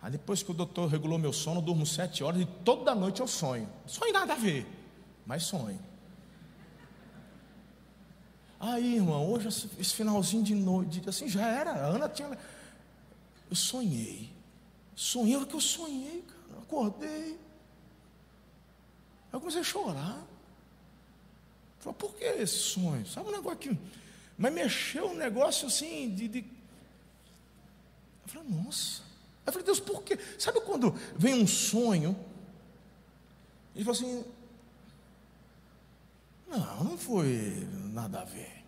[0.00, 3.20] Aí depois que o doutor regulou meu sono, eu durmo sete horas e toda noite
[3.20, 3.68] eu sonho.
[3.84, 4.64] Sonho nada a ver,
[5.26, 5.80] mas sonho.
[8.60, 11.72] Aí, irmão, hoje esse finalzinho de noite, assim já era.
[11.72, 12.38] A Ana tinha.
[13.50, 14.30] Eu sonhei.
[14.94, 16.62] Sonhei o que eu sonhei, cara.
[16.62, 17.43] Acordei.
[19.34, 20.24] Eu comecei a chorar.
[21.80, 23.04] Falei, por que esse sonho?
[23.04, 23.78] Sabe um negócio aqui?
[24.38, 26.38] Mas mexeu um negócio assim de, de...
[26.38, 29.02] Eu falei, nossa.
[29.44, 30.16] Eu falei, Deus, por quê?
[30.38, 32.16] Sabe quando vem um sonho?
[33.74, 34.24] E fala assim,
[36.46, 38.64] não, não foi nada a ver.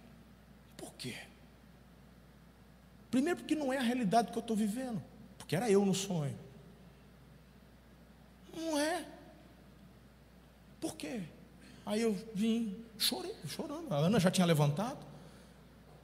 [0.77, 1.17] Por quê?
[3.09, 5.01] Primeiro porque não é a realidade que eu estou vivendo.
[5.39, 6.37] Porque era eu no sonho.
[8.53, 9.16] Não é.
[10.87, 11.21] Por quê?
[11.85, 13.93] Aí eu vim, chorei, chorando.
[13.93, 15.05] A Ana já tinha levantado.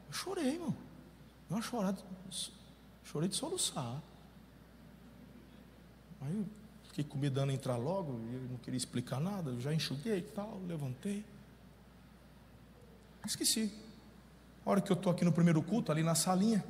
[0.08, 0.74] Eu chorei, irmão.
[1.48, 1.98] Uma chorada,
[3.04, 4.02] chorei de soluçar.
[6.20, 6.46] Aí eu
[6.88, 10.22] fiquei com medo de entrar logo, eu não queria explicar nada, eu já enxuguei e
[10.22, 11.24] tal, levantei.
[13.24, 13.72] Esqueci.
[14.66, 16.64] A hora que eu estou aqui no primeiro culto, ali na salinha,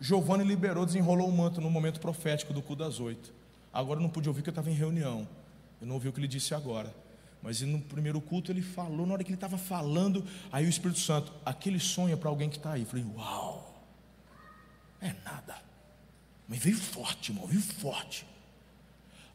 [0.00, 3.32] Giovanni liberou, desenrolou o manto no momento profético do culto das oito.
[3.72, 5.28] Agora eu não pude ouvir porque eu estava em reunião.
[5.80, 7.03] Eu não ouvi o que ele disse agora.
[7.44, 10.98] Mas no primeiro culto ele falou, na hora que ele estava falando, aí o Espírito
[10.98, 12.80] Santo, aquele sonho é para alguém que está aí.
[12.80, 13.84] Eu falei, uau,
[14.98, 15.54] é nada.
[16.48, 18.26] Mas veio forte, irmão, veio forte.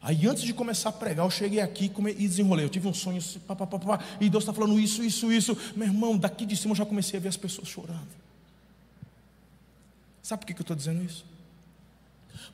[0.02, 2.64] Aí antes de começar a pregar, eu cheguei aqui e desenrolei.
[2.64, 5.30] Eu tive um sonho, assim, pá, pá, pá, pá, e Deus está falando isso, isso,
[5.32, 5.56] isso.
[5.76, 8.08] Meu irmão, daqui de cima eu já comecei a ver as pessoas chorando.
[10.20, 11.24] Sabe por que eu estou dizendo isso?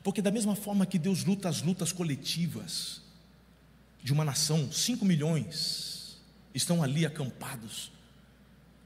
[0.03, 3.06] Porque da mesma forma que Deus luta as lutas coletivas,
[4.07, 6.17] de uma nação, 5 milhões
[6.55, 7.91] estão ali acampados,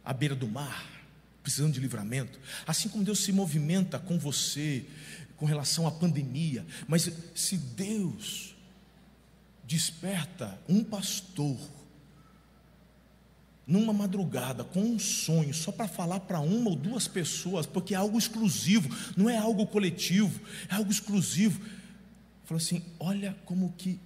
[0.04, 0.84] à beira do mar,
[1.44, 2.40] precisando de livramento.
[2.66, 4.84] Assim como Deus se movimenta com você
[5.38, 8.56] com relação à pandemia, mas se Deus
[9.64, 11.56] desperta um pastor
[13.68, 17.98] numa madrugada com um sonho só para falar para uma ou duas pessoas, porque é
[17.98, 21.62] algo exclusivo, não é algo coletivo, é algo exclusivo.
[22.44, 24.00] Falou assim: olha como que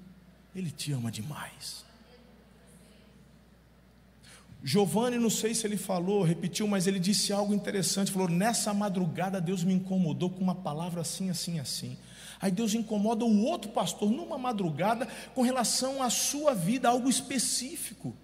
[0.55, 1.83] ele te ama demais.
[4.63, 8.11] Giovanni, não sei se ele falou, repetiu, mas ele disse algo interessante.
[8.11, 11.95] Falou: Nessa madrugada Deus me incomodou com uma palavra assim, assim, assim.
[12.41, 18.15] Aí Deus incomoda o outro pastor numa madrugada com relação à sua vida, algo específico.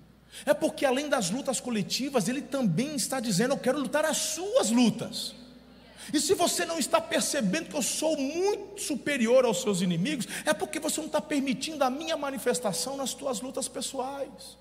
[0.46, 4.72] É porque além das lutas coletivas, ele também está dizendo: Eu quero lutar as suas
[4.72, 5.36] lutas.
[6.14, 10.54] E se você não está percebendo que eu sou muito superior aos seus inimigos, é
[10.54, 14.58] porque você não está permitindo a minha manifestação nas tuas lutas pessoais.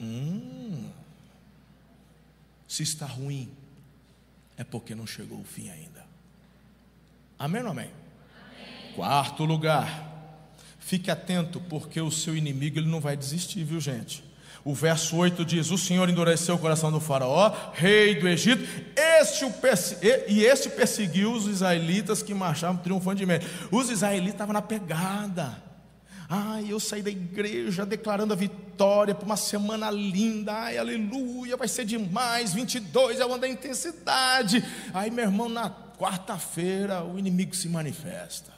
[0.00, 0.90] Hum,
[2.66, 3.50] se está ruim,
[4.56, 6.04] é porque não chegou o fim ainda.
[7.38, 7.90] Amém ou amém?
[7.90, 8.94] amém?
[8.94, 10.10] Quarto lugar,
[10.78, 14.24] fique atento, porque o seu inimigo ele não vai desistir, viu gente?
[14.64, 18.62] O verso 8 diz: O Senhor endureceu o coração do Faraó, rei do Egito,
[18.94, 19.44] este
[20.28, 23.46] e este perseguiu os israelitas que marchavam triunfantemente.
[23.70, 25.70] Os israelitas estavam na pegada.
[26.28, 30.52] Ai, eu saí da igreja declarando a vitória por uma semana linda.
[30.52, 32.54] Ai, aleluia, vai ser demais.
[32.54, 34.64] 22 é o ano da intensidade.
[34.94, 38.52] Aí, meu irmão, na quarta-feira o inimigo se manifesta.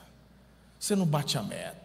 [0.78, 1.81] Você não bate a meta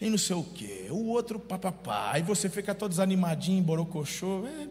[0.00, 4.66] e não sei o quê, o outro papapá, aí você fica todo desanimadinho, borocochô, é,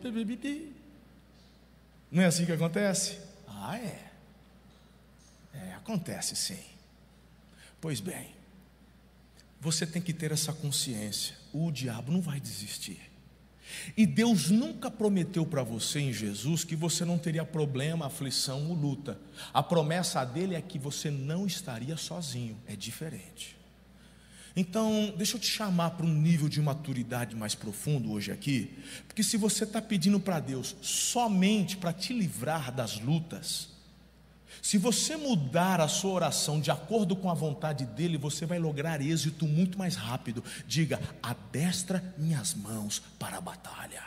[2.12, 3.18] não é assim que acontece?
[3.48, 4.12] Ah, é.
[5.54, 6.60] É, acontece sim.
[7.80, 8.28] Pois bem,
[9.60, 13.00] você tem que ter essa consciência: o diabo não vai desistir.
[13.96, 18.76] E Deus nunca prometeu para você em Jesus que você não teria problema, aflição ou
[18.76, 19.18] luta.
[19.54, 23.61] A promessa dele é que você não estaria sozinho, é diferente.
[24.56, 29.24] Então, deixa eu te chamar para um nível de maturidade mais profundo hoje aqui, porque
[29.24, 33.70] se você está pedindo para Deus somente para te livrar das lutas,
[34.62, 39.02] se você mudar a sua oração de acordo com a vontade dele, você vai lograr
[39.02, 40.44] êxito muito mais rápido.
[40.68, 44.04] Diga: adestra minhas mãos para a batalha.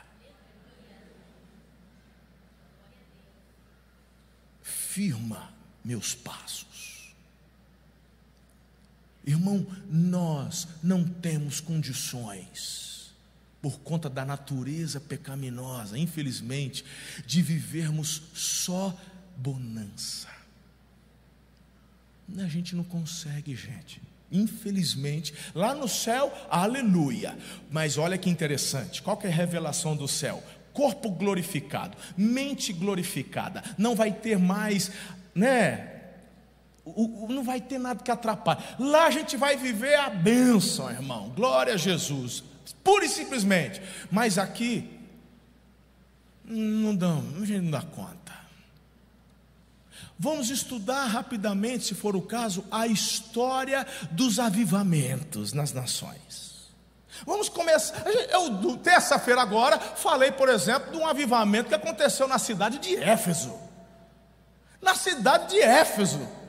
[4.62, 5.52] Firma
[5.85, 6.73] meus passos.
[9.26, 13.12] Irmão, nós não temos condições,
[13.62, 16.84] por conta da natureza pecaminosa, infelizmente,
[17.26, 18.94] de vivermos só
[19.37, 20.28] bonança.
[22.38, 24.02] A gente não consegue, gente.
[24.30, 27.38] Infelizmente, lá no céu, aleluia.
[27.70, 30.42] Mas olha que interessante, qual que é a revelação do céu?
[30.72, 34.90] Corpo glorificado, mente glorificada, não vai ter mais,
[35.34, 35.93] né?
[36.85, 38.62] O, o, não vai ter nada que atrapalhe.
[38.79, 41.31] Lá a gente vai viver a bênção, irmão.
[41.31, 42.44] Glória a Jesus.
[42.83, 43.81] Pura e simplesmente.
[44.11, 45.01] Mas aqui,
[46.44, 48.35] não dá, a gente não dá conta.
[50.18, 56.73] Vamos estudar rapidamente, se for o caso, a história dos avivamentos nas nações.
[57.27, 58.05] Vamos começar.
[58.31, 63.55] Eu, terça-feira agora, falei, por exemplo, de um avivamento que aconteceu na cidade de Éfeso.
[64.81, 66.43] Na cidade de Éfeso.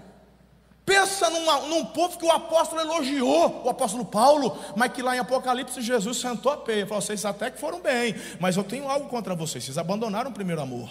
[0.86, 5.20] Pensa numa, num povo que o apóstolo elogiou, o apóstolo Paulo, mas que lá em
[5.20, 9.10] Apocalipse Jesus sentou a peia, falou: vocês até que foram bem, mas eu tenho algo
[9.10, 10.90] contra vocês, vocês abandonaram o primeiro amor.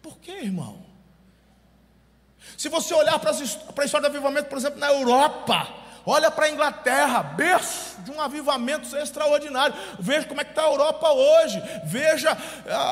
[0.00, 0.88] Por quê, irmão?
[2.56, 5.68] Se você olhar para a história do avivamento, por exemplo, na Europa,
[6.06, 9.74] olha para a Inglaterra, berço de um avivamento extraordinário.
[10.00, 11.62] Veja como é que está a Europa hoje.
[11.84, 12.36] Veja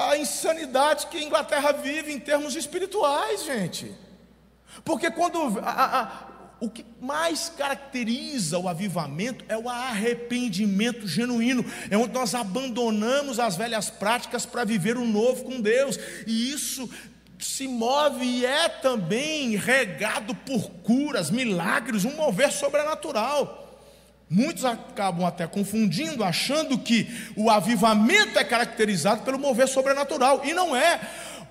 [0.09, 3.95] a insanidade que a Inglaterra vive em termos espirituais, gente.
[4.87, 6.09] Porque quando a, a,
[6.61, 13.57] o que mais caracteriza o avivamento é o arrependimento genuíno, é onde nós abandonamos as
[13.57, 16.89] velhas práticas para viver o novo com Deus, e isso
[17.37, 23.65] se move e é também regado por curas, milagres, um mover sobrenatural.
[24.31, 30.77] Muitos acabam até confundindo, achando que o avivamento é caracterizado pelo mover sobrenatural, e não
[30.77, 31.01] é.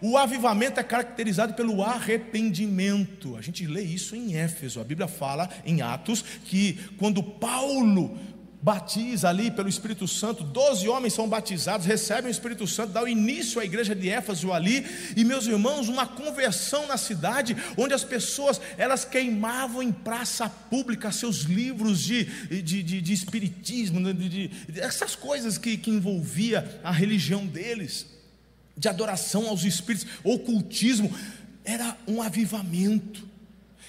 [0.02, 3.36] O avivamento é caracterizado pelo arrependimento.
[3.36, 4.80] A gente lê isso em Éfeso.
[4.80, 8.18] A Bíblia fala em Atos que quando Paulo
[8.66, 13.08] batiza ali pelo Espírito Santo, doze homens são batizados, recebem o Espírito Santo, dá o
[13.08, 14.84] início à igreja de Éfeso ali,
[15.16, 21.12] e meus irmãos, uma conversão na cidade, onde as pessoas, elas queimavam em praça pública
[21.12, 22.24] seus livros de,
[22.64, 28.08] de, de, de espiritismo, de, de, essas coisas que, que envolvia a religião deles,
[28.78, 31.14] de adoração aos espíritos, ocultismo,
[31.64, 33.36] era um avivamento.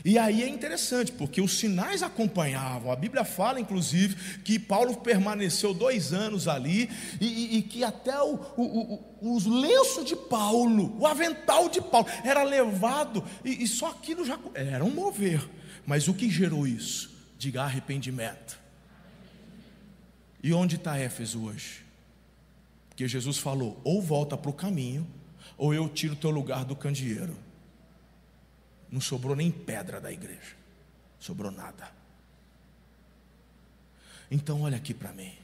[0.05, 2.93] E aí é interessante, porque os sinais acompanhavam.
[2.93, 6.89] A Bíblia fala, inclusive, que Paulo permaneceu dois anos ali
[7.21, 11.81] e, e, e que até o, o, o, os lenços de Paulo, o avental de
[11.81, 15.49] Paulo, era levado, e, e só aquilo já era um mover.
[15.85, 17.11] Mas o que gerou isso?
[17.39, 18.59] Diga arrependimento.
[20.43, 21.86] E onde está Éfeso hoje?
[22.97, 25.07] Porque Jesus falou: ou volta para o caminho,
[25.59, 27.37] ou eu tiro o teu lugar do candeeiro.
[28.91, 30.57] Não sobrou nem pedra da igreja,
[31.19, 31.93] sobrou nada.
[34.31, 35.35] Então olha aqui para mim.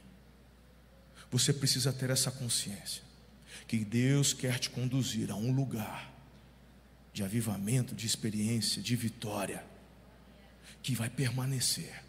[1.29, 3.03] você precisa ter essa consciência
[3.67, 6.11] que Deus quer te conduzir a um lugar
[7.13, 9.63] de avivamento, de experiência, de vitória,
[10.81, 12.03] que vai permanecer.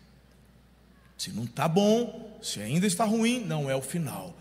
[1.19, 4.35] Se não está bom, se ainda está ruim, não é o final.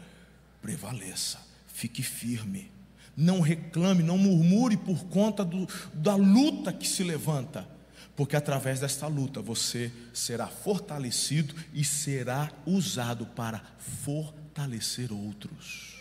[0.64, 2.72] Prevaleça, fique firme,
[3.18, 7.68] não reclame, não murmure por conta do, da luta que se levanta,
[8.16, 13.62] porque através desta luta você será fortalecido e será usado para
[14.06, 15.98] fortalecer outros.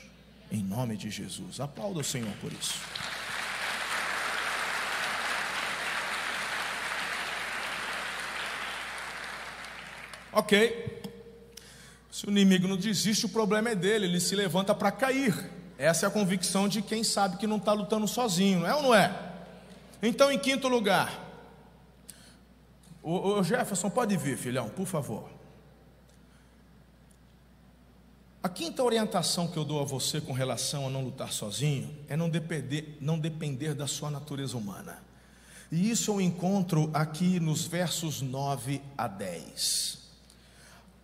[0.49, 1.59] Em nome de Jesus.
[1.59, 2.79] Aplauda o Senhor por isso.
[10.33, 11.02] Ok.
[12.13, 15.51] Se o inimigo não desiste, o problema é dele, ele se levanta para cair.
[15.79, 18.83] Essa é a convicção de quem sabe que não está lutando sozinho, não é ou
[18.83, 19.33] não é?
[20.03, 21.27] Então, em quinto lugar,
[23.03, 25.27] o, o Jefferson, pode vir, filhão, por favor.
[28.43, 32.17] A quinta orientação que eu dou a você com relação a não lutar sozinho é
[32.17, 35.03] não depender, não depender da sua natureza humana.
[35.71, 40.02] E isso eu encontro aqui nos versos 9 a 10.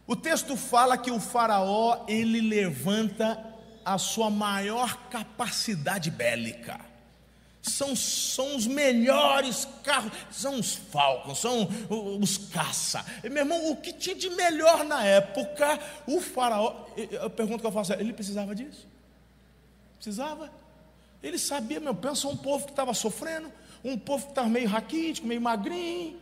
[0.09, 3.45] O texto fala que o faraó, ele levanta
[3.85, 6.81] a sua maior capacidade bélica.
[7.61, 11.69] São, são os melhores carros, são os falcons, são
[12.19, 13.05] os caça.
[13.23, 16.87] Meu irmão, o que tinha de melhor na época, o faraó,
[17.23, 18.87] a pergunta que eu faço é, ele precisava disso?
[19.97, 20.51] Precisava?
[21.23, 23.53] Ele sabia, meu, pensa um povo que estava sofrendo,
[23.85, 26.19] um povo que estava meio raquítico, meio magrinho,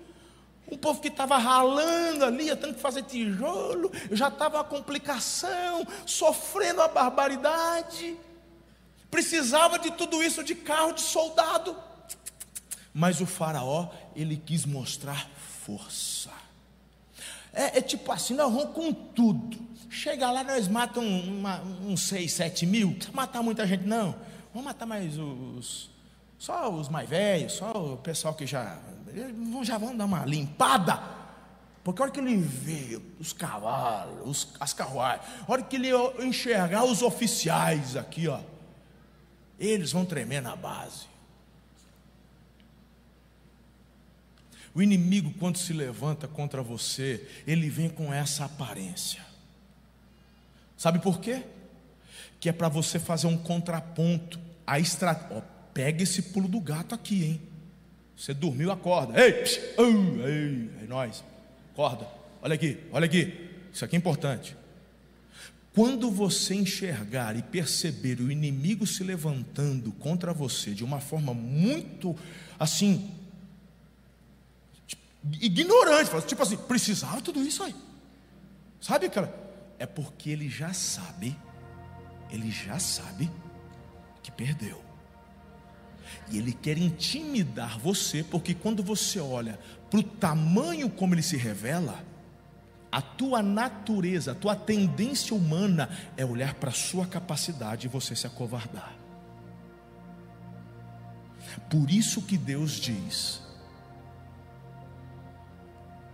[0.70, 6.82] um povo que estava ralando ali, tendo que fazer tijolo, já estava a complicação, sofrendo
[6.82, 8.16] a barbaridade.
[9.10, 11.76] Precisava de tudo isso de carro de soldado.
[12.92, 15.28] Mas o faraó, ele quis mostrar
[15.64, 16.30] força.
[17.52, 19.56] É, é tipo assim, nós vamos com tudo.
[19.88, 21.24] Chega lá, nós matamos
[21.82, 22.88] uns seis, sete mil.
[22.88, 24.14] Não precisa matar muita gente, não.
[24.52, 25.90] Vamos matar mais os.
[26.38, 28.78] Só os mais velhos, só o pessoal que já
[29.64, 31.16] já vão dar uma limpada.
[31.82, 35.90] Porque a hora que ele vê os cavalos, os, as carruagens, a hora que ele
[36.18, 38.40] enxergar os oficiais aqui, ó,
[39.58, 41.06] eles vão tremer na base.
[44.74, 49.24] O inimigo, quando se levanta contra você, ele vem com essa aparência.
[50.76, 51.42] Sabe por quê?
[52.38, 54.38] Que é para você fazer um contraponto.
[54.66, 55.42] A estratégia.
[55.72, 57.55] Pega esse pulo do gato aqui, hein?
[58.16, 59.20] Você dormiu, acorda.
[59.22, 61.22] Ei, psh, ei, é nós.
[61.72, 62.08] Acorda.
[62.40, 63.50] Olha aqui, olha aqui.
[63.72, 64.56] Isso aqui é importante.
[65.74, 72.16] Quando você enxergar e perceber o inimigo se levantando contra você de uma forma muito
[72.58, 73.10] assim
[75.40, 77.74] ignorante, tipo assim, precisava tudo isso aí.
[78.80, 79.34] Sabe, cara?
[79.78, 81.36] É porque ele já sabe,
[82.30, 83.30] ele já sabe
[84.22, 84.85] que perdeu.
[86.30, 89.58] E ele quer intimidar você, porque quando você olha
[89.90, 92.04] para o tamanho como ele se revela,
[92.90, 98.16] a tua natureza, a tua tendência humana é olhar para a sua capacidade e você
[98.16, 98.94] se acovardar.
[101.68, 103.42] Por isso que Deus diz,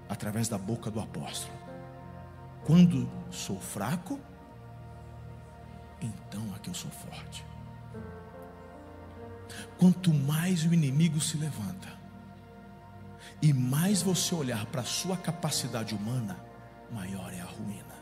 [0.09, 1.53] através da boca do apóstolo:
[2.64, 4.20] quando sou fraco,
[6.01, 7.45] então é que eu sou forte.
[9.79, 11.89] Quanto mais o inimigo se levanta,
[13.41, 16.39] e mais você olhar para a sua capacidade humana,
[16.93, 17.93] maior é a ruína.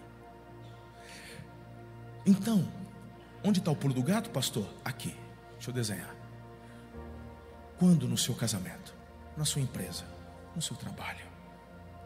[2.27, 2.69] Então,
[3.43, 4.69] onde está o pulo do gato, pastor?
[4.85, 5.17] Aqui,
[5.55, 6.15] deixa eu desenhar.
[7.79, 8.95] Quando no seu casamento,
[9.35, 10.05] na sua empresa,
[10.55, 11.25] no seu trabalho,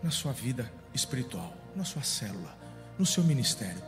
[0.01, 2.57] na sua vida espiritual, na sua célula,
[2.97, 3.83] no seu ministério,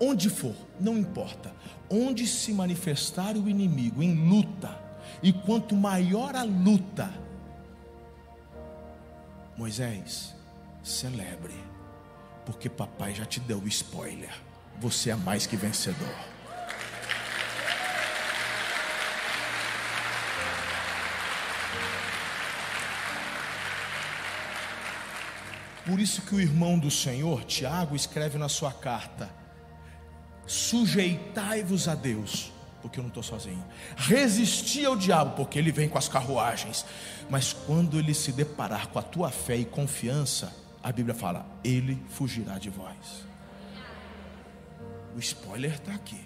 [0.00, 1.52] onde for, não importa,
[1.90, 4.85] onde se manifestar o inimigo em luta,
[5.22, 7.12] e quanto maior a luta,
[9.56, 10.34] Moisés,
[10.82, 11.54] celebre,
[12.44, 14.32] porque papai já te deu o spoiler.
[14.78, 16.14] Você é mais que vencedor.
[25.86, 29.30] Por isso que o irmão do Senhor, Tiago, escreve na sua carta:
[30.46, 32.52] Sujeitai-vos a Deus
[32.86, 33.64] porque eu não estou sozinho.
[33.96, 36.86] Resisti ao diabo, porque ele vem com as carruagens.
[37.28, 42.00] Mas quando ele se deparar com a tua fé e confiança, a Bíblia fala: ele
[42.08, 43.26] fugirá de vós.
[45.16, 46.24] O spoiler está aqui.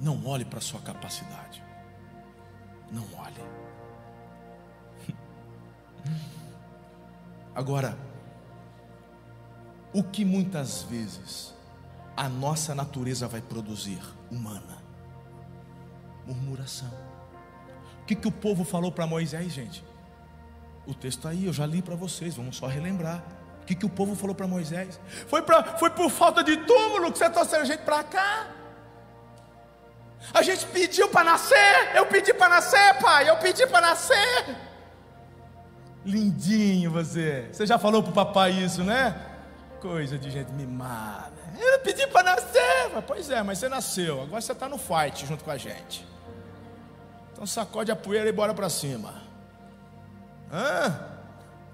[0.00, 1.62] Não olhe para a sua capacidade.
[2.90, 3.44] Não olhe.
[7.54, 7.96] Agora,
[9.92, 11.56] o que muitas vezes
[12.18, 14.82] a nossa natureza vai produzir humana?
[16.26, 16.90] Murmuração.
[18.02, 19.84] O que, que o povo falou para Moisés, gente?
[20.84, 23.22] O texto tá aí, eu já li para vocês, vamos só relembrar.
[23.62, 24.98] O que, que o povo falou para Moisés?
[25.28, 28.48] Foi, pra, foi por falta de túmulo que você trouxe a gente para cá?
[30.34, 34.56] A gente pediu para nascer, eu pedi para nascer, pai, eu pedi para nascer.
[36.04, 37.48] Lindinho você.
[37.52, 39.14] Você já falou para o papai isso, né?
[39.80, 41.37] Coisa de gente mimada.
[41.60, 42.90] Eu pedi para nascer.
[43.06, 44.22] Pois é, mas você nasceu.
[44.22, 46.06] Agora você está no fight junto com a gente.
[47.32, 49.22] Então sacode a poeira e bora para cima.
[50.52, 51.18] Hã?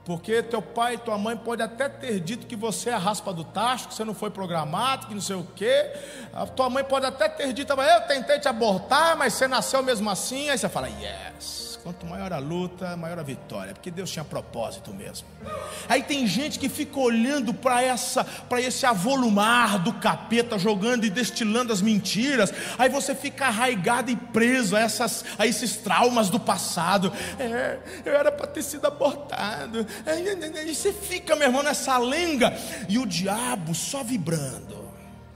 [0.05, 3.33] Porque teu pai e tua mãe pode até ter dito que você é a raspa
[3.33, 5.91] do tacho, que você não foi programado, que não sei o quê.
[6.33, 10.11] A tua mãe pode até ter dito, eu tentei te abortar, mas você nasceu mesmo
[10.11, 10.51] assim.
[10.51, 11.64] Aí você fala, yes.
[11.85, 15.29] Quanto maior a luta, maior a vitória, porque Deus tinha propósito mesmo.
[15.87, 21.11] Aí tem gente que fica olhando para essa, para esse avolumar do capeta, jogando e
[21.11, 22.55] destilando as mentiras.
[22.79, 27.13] Aí você fica arraigado e preso a, essas, a esses traumas do passado.
[27.39, 29.87] É, eu era para ter sido abortado.
[30.67, 32.57] E você fica, meu irmão, nessa lenga
[32.89, 34.91] e o diabo só vibrando.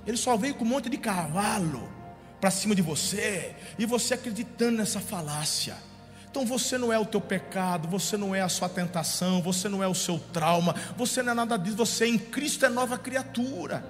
[0.07, 1.93] Ele só veio com um monte de cavalo
[2.41, 5.88] para cima de você e você acreditando nessa falácia.
[6.31, 9.83] Então você não é o teu pecado, você não é a sua tentação, você não
[9.83, 13.85] é o seu trauma, você não é nada disso, você em Cristo é nova criatura.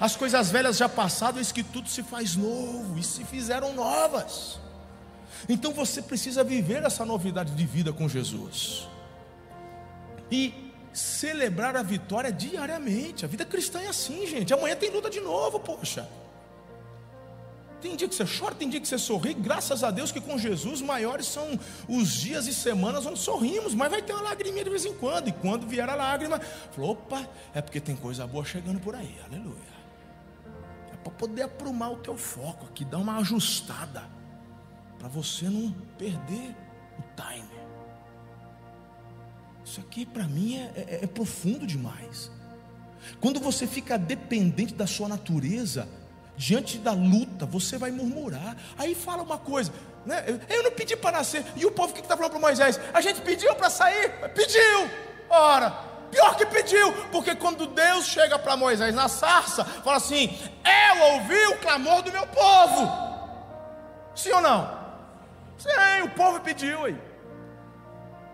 [0.00, 4.58] As coisas velhas já passaram, eis que tudo se faz novo e se fizeram novas.
[5.48, 8.88] Então você precisa viver essa novidade de vida com Jesus.
[10.30, 13.24] E celebrar a vitória diariamente.
[13.24, 14.52] A vida cristã é assim, gente.
[14.52, 16.08] Amanhã tem luta de novo, poxa.
[17.80, 19.34] Tem dia que você chora, tem dia que você sorri.
[19.34, 21.58] Graças a Deus que com Jesus maiores são
[21.88, 25.28] os dias e semanas onde sorrimos, mas vai ter uma lagriminha de vez em quando.
[25.28, 26.40] E quando vier a lágrima,
[26.72, 29.14] falou: opa, é porque tem coisa boa chegando por aí.
[29.26, 29.76] Aleluia.
[30.92, 34.04] É para poder aprumar o teu foco aqui, dar uma ajustada,
[34.98, 36.56] para você não perder
[36.98, 37.56] o time.
[39.64, 42.30] Isso aqui para mim é, é, é profundo demais.
[43.20, 45.88] Quando você fica dependente da sua natureza,
[46.36, 48.56] diante da luta, você vai murmurar.
[48.76, 49.72] Aí fala uma coisa,
[50.04, 50.24] né?
[50.48, 51.44] Eu não pedi para nascer.
[51.56, 52.78] E o povo que está falando para Moisés?
[52.92, 54.10] A gente pediu para sair?
[54.34, 54.90] Pediu.
[55.28, 55.70] Ora,
[56.10, 61.46] pior que pediu, porque quando Deus chega para Moisés na sarça, fala assim: Eu ouvi
[61.48, 63.06] o clamor do meu povo.
[64.14, 64.86] Sim ou não?
[65.58, 66.96] Sim, o povo pediu aí.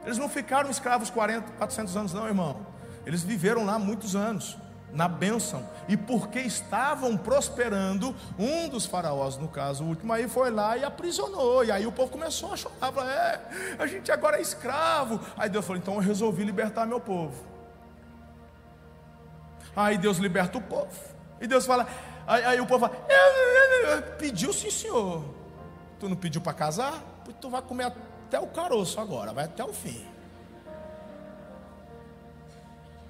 [0.05, 2.67] Eles não ficaram escravos 40, 400 anos, não, irmão.
[3.07, 4.57] Eles viveram lá muitos anos
[4.93, 5.67] na bênção.
[5.89, 10.85] E porque estavam prosperando, um dos faraós, no caso, o último, aí foi lá e
[10.85, 11.65] aprisionou.
[11.65, 13.41] E aí o povo começou a chorar: falou, é,
[13.79, 15.21] a gente agora é escravo.
[15.37, 17.45] Aí Deus falou: então eu resolvi libertar meu povo.
[19.75, 20.93] Aí Deus liberta o povo.
[21.41, 21.87] E Deus fala:
[22.27, 25.25] aí, aí o povo fala: pediu sim, senhor.
[25.99, 27.03] Tu não pediu para casar?
[27.41, 30.12] Tu vai comer até o caroço agora, vai até o fim.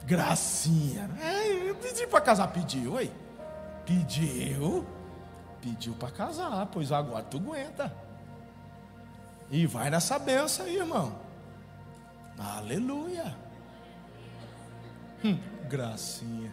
[0.05, 1.09] Gracinha.
[1.21, 3.13] É, eu pedi para casar, pediu, aí.
[3.87, 4.87] Pediu.
[5.61, 7.93] Pediu para casar, pois agora tu aguenta.
[9.51, 11.15] E vai nessa benção aí, irmão.
[12.39, 13.37] Aleluia.
[15.25, 15.39] Hum,
[15.69, 16.51] gracinha.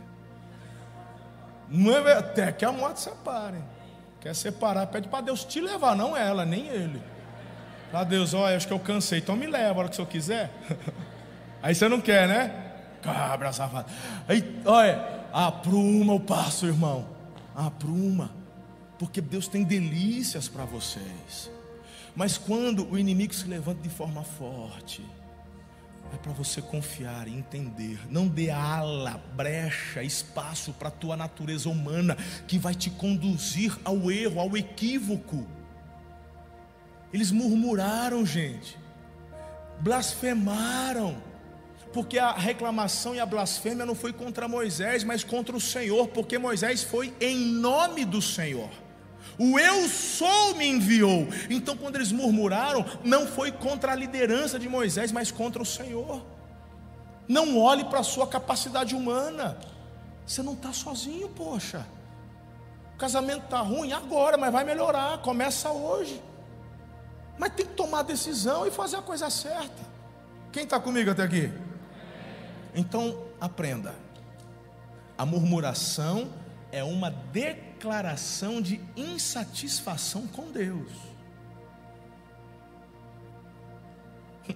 [1.67, 3.57] Não é, até que a morte separe.
[4.19, 7.01] Quer separar, pede para Deus te levar, não ela, nem ele.
[7.89, 10.07] Para Deus, olha, acho que eu cansei, então me leva a hora que o senhor
[10.07, 10.51] quiser.
[11.63, 12.68] Aí você não quer, né?
[13.01, 13.87] Cabra safada.
[14.27, 17.07] Aí, olha, apruma o passo, irmão.
[17.55, 18.31] Apruma.
[18.97, 21.49] Porque Deus tem delícias para vocês.
[22.15, 25.05] Mas quando o inimigo se levanta de forma forte,
[26.13, 27.99] é para você confiar e entender.
[28.09, 34.11] Não dê ala, brecha, espaço para a tua natureza humana que vai te conduzir ao
[34.11, 35.47] erro, ao equívoco.
[37.13, 38.77] Eles murmuraram, gente,
[39.79, 41.28] blasfemaram
[41.91, 46.37] porque a reclamação e a blasfêmia não foi contra Moisés, mas contra o Senhor, porque
[46.37, 48.69] Moisés foi em nome do Senhor.
[49.37, 51.27] O eu sou me enviou.
[51.49, 56.21] Então, quando eles murmuraram, não foi contra a liderança de Moisés, mas contra o Senhor.
[57.27, 59.57] Não olhe para a sua capacidade humana.
[60.27, 61.87] Você não está sozinho, poxa.
[62.95, 65.19] O casamento está ruim agora, mas vai melhorar.
[65.19, 66.21] Começa hoje.
[67.37, 69.87] Mas tem que tomar decisão e fazer a coisa certa.
[70.51, 71.49] Quem está comigo até aqui?
[72.73, 73.95] Então, aprenda.
[75.17, 76.29] A murmuração
[76.71, 80.91] é uma declaração de insatisfação com Deus.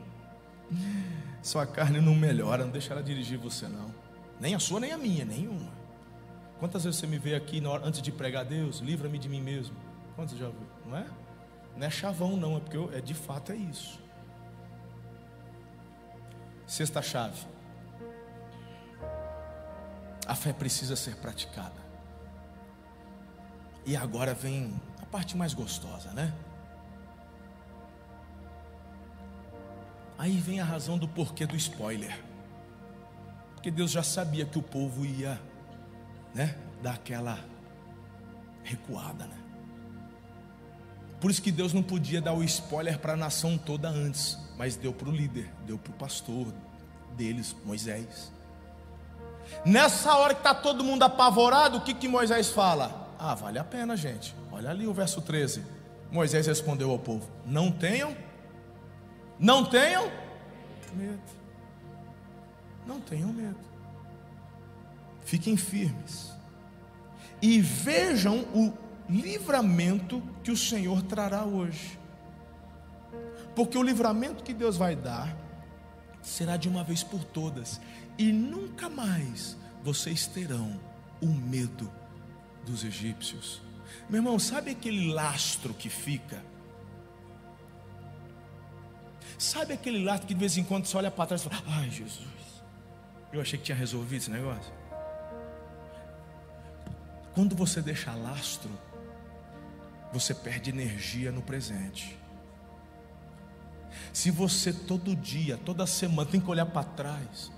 [1.41, 3.93] Sua carne não melhora, não deixa ela dirigir você não.
[4.39, 5.71] Nem a sua, nem a minha, nenhuma.
[6.59, 9.75] Quantas vezes você me vê aqui hora, antes de pregar Deus, livra-me de mim mesmo?
[10.15, 10.67] Quantos já viu?
[10.85, 11.05] Não é?
[11.75, 13.99] Não é chavão, não, é porque eu, é de fato é isso.
[16.65, 17.52] Sexta chave.
[20.25, 21.81] A fé precisa ser praticada.
[23.85, 26.33] E agora vem a parte mais gostosa, né?
[30.17, 32.17] Aí vem a razão do porquê do spoiler.
[33.53, 35.39] Porque Deus já sabia que o povo ia,
[36.33, 37.39] né, dar aquela
[38.63, 39.37] recuada, né?
[41.19, 44.75] Por isso que Deus não podia dar o spoiler para a nação toda antes, mas
[44.75, 46.53] deu para o líder, deu para o pastor
[47.15, 48.31] deles, Moisés.
[49.65, 53.13] Nessa hora que está todo mundo apavorado, o que, que Moisés fala?
[53.17, 54.35] Ah, vale a pena, gente.
[54.51, 55.63] Olha ali o verso 13.
[56.11, 58.15] Moisés respondeu ao povo: Não tenham,
[59.39, 60.11] não tenham
[60.93, 61.21] medo.
[62.85, 63.57] Não tenham medo.
[65.25, 66.31] Fiquem firmes.
[67.41, 68.73] E vejam o
[69.09, 71.99] livramento que o Senhor trará hoje.
[73.55, 75.35] Porque o livramento que Deus vai dar
[76.21, 77.81] será de uma vez por todas,
[78.17, 80.79] e nunca mais vocês terão
[81.21, 81.91] o medo
[82.65, 83.61] dos egípcios.
[84.09, 86.43] Meu irmão, sabe aquele lastro que fica?
[89.37, 91.89] Sabe aquele lastro que de vez em quando você olha para trás e fala: Ai,
[91.89, 92.63] Jesus,
[93.31, 94.73] eu achei que tinha resolvido esse negócio.
[97.33, 98.69] Quando você deixa lastro,
[100.11, 102.17] você perde energia no presente.
[104.13, 107.51] Se você todo dia, toda semana tem que olhar para trás,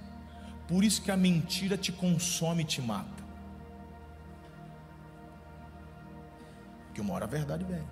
[0.67, 3.23] por isso que a mentira te consome e te mata.
[6.93, 7.83] Que uma hora a verdade vem.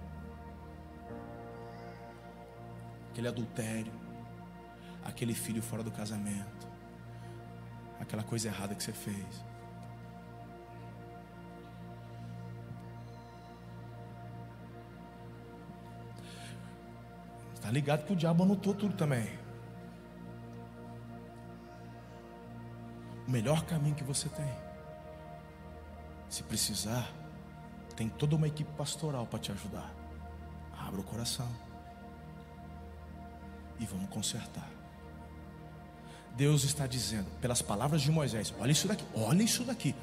[3.12, 3.94] Aquele adultério,
[5.04, 6.68] aquele filho fora do casamento,
[8.00, 9.46] aquela coisa errada que você fez.
[17.54, 19.43] Está ligado que o diabo anotou tudo também.
[23.28, 24.52] O melhor caminho que você tem.
[26.30, 27.12] Se precisar,
[27.96, 29.94] tem toda uma equipe pastoral para te ajudar.
[30.78, 31.50] Abra o coração.
[33.80, 34.70] E vamos consertar.
[36.36, 39.96] Deus está dizendo, pelas palavras de Moisés, olha isso daqui, olha isso daqui.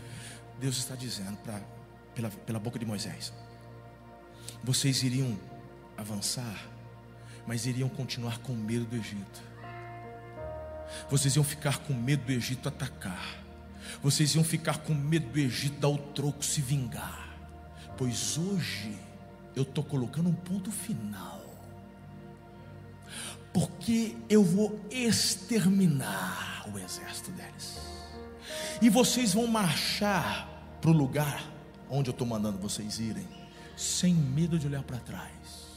[0.60, 1.60] Deus está dizendo pra,
[2.14, 3.32] pela, pela boca de Moisés:
[4.62, 5.36] vocês iriam
[5.96, 6.70] avançar
[7.46, 9.42] mas iriam continuar com medo do Egito.
[11.08, 13.38] Vocês iam ficar com medo do Egito atacar.
[14.02, 17.28] Vocês iam ficar com medo do Egito dar o troco, se vingar.
[17.96, 18.96] Pois hoje
[19.54, 21.40] eu estou colocando um ponto final.
[23.52, 27.78] Porque eu vou exterminar o exército deles.
[28.80, 30.48] E vocês vão marchar
[30.80, 31.42] para o lugar
[31.88, 33.26] onde eu estou mandando vocês irem,
[33.76, 35.70] sem medo de olhar para trás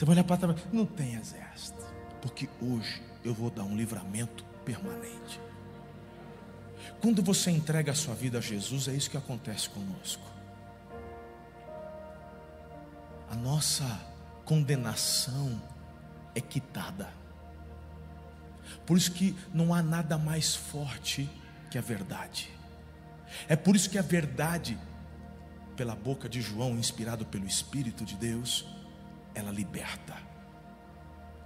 [0.00, 1.84] você vai olhar para trás, não tem exército,
[2.22, 5.40] porque hoje eu vou dar um livramento permanente.
[7.00, 10.22] Quando você entrega a sua vida a Jesus, é isso que acontece conosco.
[13.30, 14.00] A nossa
[14.44, 15.60] condenação
[16.34, 17.08] é quitada.
[18.84, 21.28] Por isso que não há nada mais forte
[21.70, 22.50] que a verdade.
[23.48, 24.76] É por isso que a verdade,
[25.76, 28.66] pela boca de João, inspirado pelo Espírito de Deus,
[29.34, 30.29] ela liberta.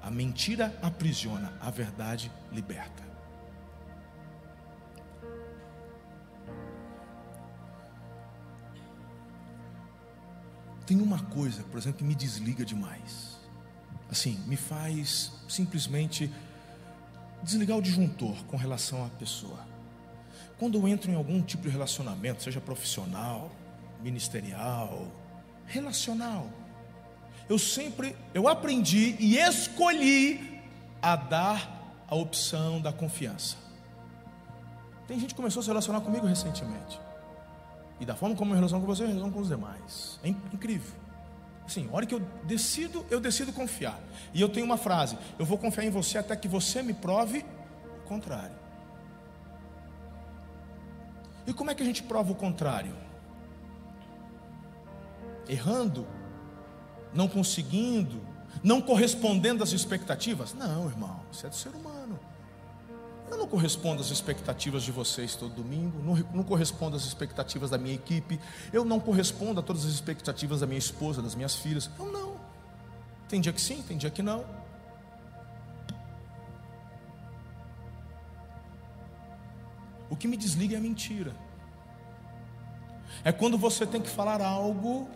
[0.04, 3.02] A mentira aprisiona, a verdade liberta.
[10.86, 13.38] Tem uma coisa, por exemplo, que me desliga demais.
[14.10, 16.30] Assim, me faz simplesmente
[17.42, 19.66] desligar o disjuntor com relação à pessoa.
[20.58, 23.50] Quando eu entro em algum tipo de relacionamento, seja profissional,
[24.02, 25.10] ministerial,
[25.64, 26.50] relacional,
[27.48, 30.62] eu sempre, eu aprendi e escolhi
[31.02, 33.56] a dar a opção da confiança.
[35.06, 36.98] Tem gente que começou a se relacionar comigo recentemente.
[38.00, 40.18] E da forma como eu relaciono com você, eu relaciono com os demais.
[40.22, 40.94] É incrível.
[41.66, 43.98] Assim, a hora que eu decido, eu decido confiar.
[44.32, 47.44] E eu tenho uma frase: eu vou confiar em você até que você me prove
[48.02, 48.56] o contrário.
[51.46, 52.94] E como é que a gente prova o contrário?
[55.46, 56.06] Errando
[57.14, 58.20] não conseguindo,
[58.62, 60.52] não correspondendo às expectativas?
[60.54, 62.18] Não, irmão, isso é do ser humano.
[63.30, 67.78] Eu não correspondo às expectativas de vocês todo domingo, não, não correspondo às expectativas da
[67.78, 68.38] minha equipe,
[68.72, 71.90] eu não correspondo a todas as expectativas da minha esposa, das minhas filhas.
[71.98, 72.34] Eu não.
[73.28, 74.44] Tem dia que sim, tem dia que não.
[80.10, 81.34] O que me desliga é a mentira.
[83.24, 85.08] É quando você tem que falar algo,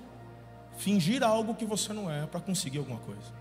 [0.78, 3.36] fingir algo que você não é para conseguir alguma coisa.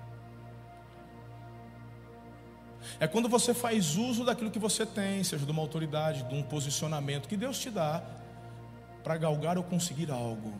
[2.99, 6.41] É quando você faz uso daquilo que você tem, seja de uma autoridade, de um
[6.41, 8.03] posicionamento que Deus te dá,
[9.03, 10.53] para galgar ou conseguir algo.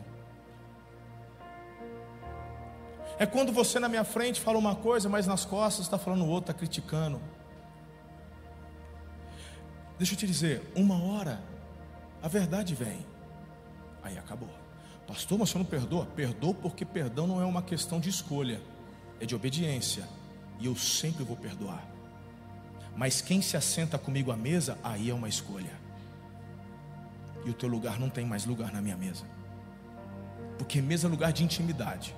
[3.18, 6.52] É quando você na minha frente fala uma coisa, mas nas costas está falando outra,
[6.52, 7.20] está criticando.
[9.98, 11.42] Deixa eu te dizer, uma hora
[12.22, 13.04] a verdade vem.
[14.02, 14.57] Aí acabou.
[15.08, 16.04] Pastor, mas você não perdoa?
[16.04, 18.60] Perdoa porque perdão não é uma questão de escolha,
[19.18, 20.06] é de obediência.
[20.60, 21.82] E eu sempre vou perdoar.
[22.94, 25.72] Mas quem se assenta comigo à mesa, aí é uma escolha.
[27.42, 29.24] E o teu lugar não tem mais lugar na minha mesa.
[30.58, 32.14] Porque mesa é lugar de intimidade.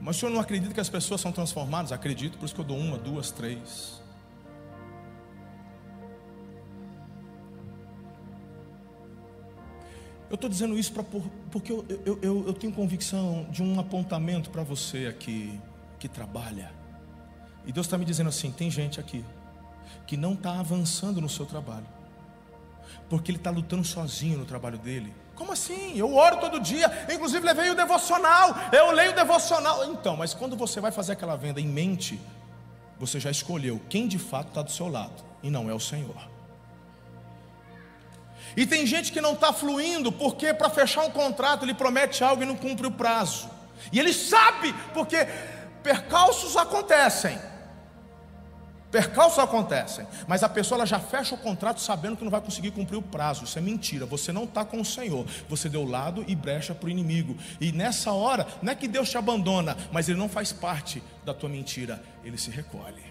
[0.00, 1.90] Mas o senhor não acredita que as pessoas são transformadas?
[1.90, 3.99] Acredito, por isso que eu dou uma, duas, três.
[10.30, 11.02] Eu estou dizendo isso pra,
[11.50, 15.60] porque eu, eu, eu, eu tenho convicção de um apontamento para você aqui
[15.98, 16.72] que trabalha.
[17.66, 19.24] E Deus está me dizendo assim: tem gente aqui
[20.06, 21.86] que não está avançando no seu trabalho,
[23.08, 25.12] porque ele está lutando sozinho no trabalho dele.
[25.34, 25.98] Como assim?
[25.98, 29.84] Eu oro todo dia, inclusive levei o devocional, eu leio o devocional.
[29.86, 32.20] Então, mas quando você vai fazer aquela venda em mente,
[33.00, 36.30] você já escolheu quem de fato está do seu lado, e não é o Senhor.
[38.56, 42.42] E tem gente que não está fluindo porque para fechar um contrato ele promete algo
[42.42, 43.48] e não cumpre o prazo.
[43.92, 45.26] E ele sabe, porque
[45.82, 47.38] percalços acontecem.
[48.90, 52.96] Percalços acontecem, mas a pessoa já fecha o contrato sabendo que não vai conseguir cumprir
[52.96, 53.44] o prazo.
[53.44, 54.04] Isso é mentira.
[54.04, 55.24] Você não está com o Senhor.
[55.48, 57.36] Você deu lado e brecha para o inimigo.
[57.60, 61.32] E nessa hora, não é que Deus te abandona, mas Ele não faz parte da
[61.32, 62.02] tua mentira.
[62.24, 63.04] Ele se recolhe.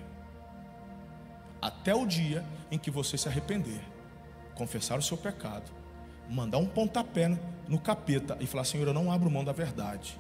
[1.62, 3.82] Até o dia em que você se arrepender
[4.60, 5.72] confessar o seu pecado,
[6.30, 7.32] mandar um pontapé
[7.68, 10.20] no capeta e falar: Senhor, eu não abro mão da verdade.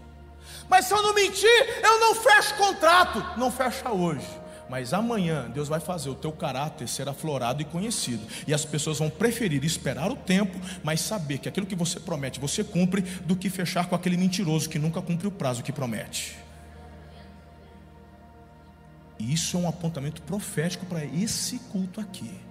[0.69, 1.49] Mas se eu não mentir,
[1.83, 3.37] eu não fecho contrato.
[3.37, 4.25] Não fecha hoje.
[4.69, 8.25] Mas amanhã Deus vai fazer o teu caráter ser aflorado e conhecido.
[8.47, 12.39] E as pessoas vão preferir esperar o tempo, mas saber que aquilo que você promete,
[12.39, 16.37] você cumpre, do que fechar com aquele mentiroso que nunca cumpre o prazo que promete.
[19.17, 22.48] E isso é um apontamento profético para esse culto aqui.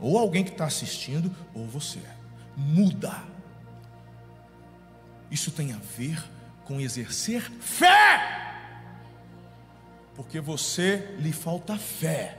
[0.00, 2.00] Ou alguém que está assistindo, ou você.
[2.56, 3.22] Muda.
[5.30, 6.22] Isso tem a ver
[6.64, 8.36] com exercer fé.
[10.14, 12.38] Porque você lhe falta fé.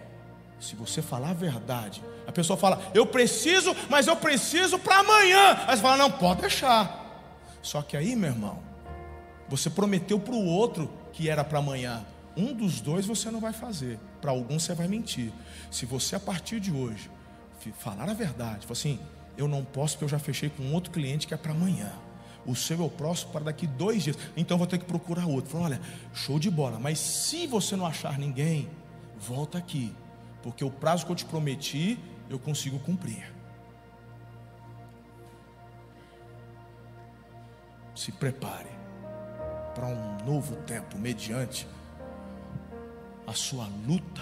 [0.60, 5.55] Se você falar a verdade, a pessoa fala, eu preciso, mas eu preciso para amanhã.
[5.68, 7.05] Aí você fala, não, pode deixar.
[7.62, 8.60] Só que aí, meu irmão,
[9.47, 12.05] você prometeu para o outro que era para amanhã.
[12.36, 13.99] Um dos dois você não vai fazer.
[14.20, 15.32] Para algum você vai mentir.
[15.72, 17.10] Se você, a partir de hoje,
[17.72, 18.65] falar a verdade.
[18.65, 18.99] Falar assim,
[19.38, 21.91] eu não posso porque eu já fechei com outro cliente que é para amanhã.
[22.45, 24.18] O seu é o próximo para daqui dois dias.
[24.36, 25.51] Então vou ter que procurar outro.
[25.51, 25.82] Fala, olha,
[26.13, 26.80] show de bola.
[26.80, 28.70] Mas se você não achar ninguém,
[29.20, 29.93] volta aqui.
[30.41, 31.99] Porque o prazo que eu te prometi,
[32.30, 33.34] eu consigo cumprir.
[37.93, 38.70] Se prepare
[39.76, 41.68] para um novo tempo mediante
[43.26, 44.22] a sua luta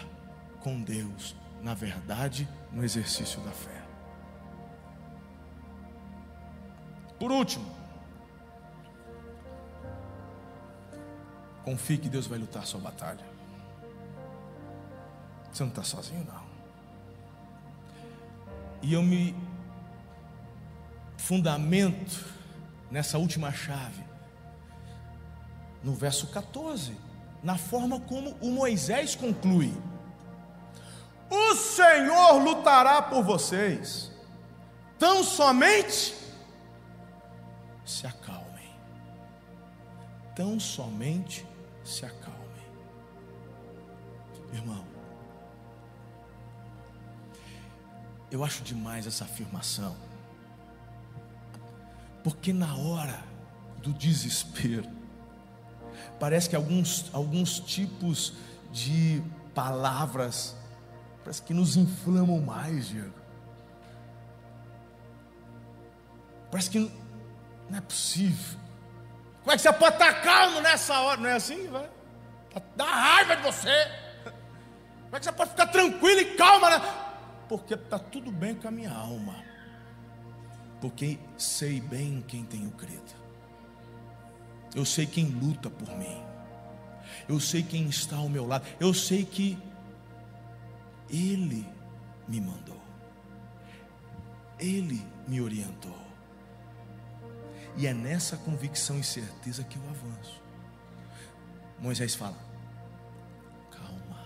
[0.61, 1.35] com Deus
[1.65, 3.81] na verdade, no exercício da fé.
[7.17, 7.65] Por último,
[11.63, 13.25] confie que Deus vai lutar sua batalha.
[15.51, 16.43] Você não está sozinho, não.
[18.81, 19.33] E eu me
[21.17, 22.25] fundamento
[22.91, 24.03] nessa última chave,
[25.81, 26.95] no verso 14,
[27.41, 29.73] na forma como o Moisés conclui.
[31.75, 34.09] Senhor lutará por vocês.
[34.97, 36.15] Tão somente
[37.83, 38.69] se acalmem.
[40.33, 41.45] Tão somente
[41.83, 42.35] se acalmem.
[44.53, 44.85] Irmão,
[48.31, 49.97] eu acho demais essa afirmação.
[52.23, 53.21] Porque na hora
[53.79, 54.89] do desespero,
[56.21, 58.33] parece que alguns, alguns tipos
[58.71, 59.21] de
[59.53, 60.55] palavras
[61.25, 63.11] Parece que nos inflamam mais, Diego.
[66.51, 66.79] Parece que
[67.67, 68.59] não é possível.
[69.41, 71.19] Como é que você pode estar calmo nessa hora?
[71.19, 71.89] Não é assim, vai?
[72.75, 73.91] Dá raiva de você.
[75.05, 76.69] Como é que você pode ficar tranquilo e calma?
[76.69, 76.85] Né?
[77.49, 79.43] Porque está tudo bem com a minha alma.
[80.79, 83.15] Porque sei bem quem tenho crido.
[84.75, 86.23] Eu sei quem luta por mim.
[87.27, 88.63] Eu sei quem está ao meu lado.
[88.79, 89.57] Eu sei que
[91.15, 91.67] ele
[92.27, 92.81] me mandou.
[94.59, 95.97] Ele me orientou.
[97.77, 100.41] E é nessa convicção e certeza que eu avanço.
[101.79, 102.37] Moisés fala:
[103.71, 104.25] calma.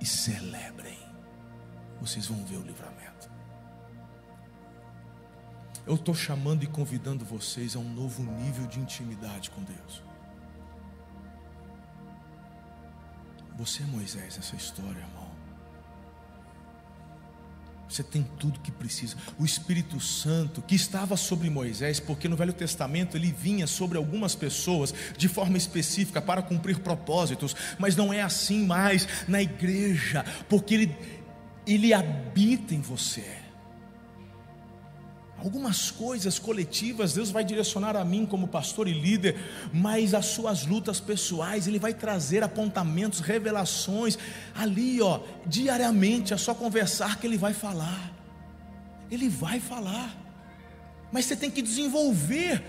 [0.00, 0.98] E celebrem.
[2.00, 3.30] Vocês vão ver o livramento.
[5.86, 10.02] Eu estou chamando e convidando vocês a um novo nível de intimidade com Deus.
[13.58, 15.30] Você é Moisés nessa história, irmão.
[17.92, 19.16] Você tem tudo que precisa.
[19.38, 24.34] O Espírito Santo que estava sobre Moisés, porque no Velho Testamento ele vinha sobre algumas
[24.34, 30.72] pessoas de forma específica para cumprir propósitos, mas não é assim mais na igreja, porque
[30.72, 30.96] ele,
[31.66, 33.41] ele habita em você.
[35.42, 39.36] Algumas coisas coletivas Deus vai direcionar a mim como pastor e líder,
[39.72, 44.16] mas as suas lutas pessoais, Ele vai trazer apontamentos, revelações,
[44.54, 48.12] ali, ó, diariamente, é só conversar que Ele vai falar.
[49.10, 50.16] Ele vai falar,
[51.10, 52.62] mas você tem que desenvolver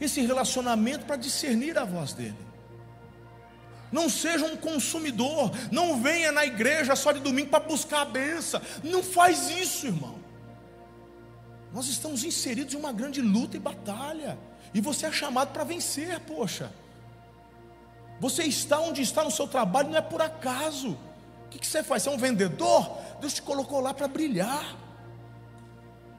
[0.00, 2.48] esse relacionamento para discernir a voz dEle.
[3.90, 8.62] Não seja um consumidor, não venha na igreja só de domingo para buscar a benção,
[8.84, 10.17] não faz isso, irmão.
[11.72, 14.38] Nós estamos inseridos em uma grande luta e batalha.
[14.72, 16.72] E você é chamado para vencer, poxa.
[18.20, 20.98] Você está onde está no seu trabalho não é por acaso.
[21.46, 22.02] O que, você faz?
[22.02, 22.98] Você é um vendedor?
[23.20, 24.76] Deus te colocou lá para brilhar.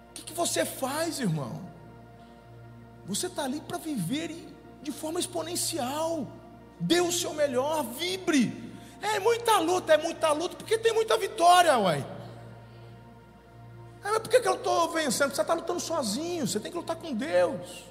[0.10, 1.62] O que, que você faz, irmão?
[3.06, 4.47] Você está ali para viver
[4.82, 6.28] de forma exponencial.
[6.80, 8.74] Dê o seu melhor, vibre.
[9.02, 12.06] É muita luta, é muita luta, porque tem muita vitória, uai.
[14.04, 15.34] Ah, mas por que, que eu estou vencendo?
[15.34, 17.84] Você está lutando sozinho, você tem que lutar com Deus.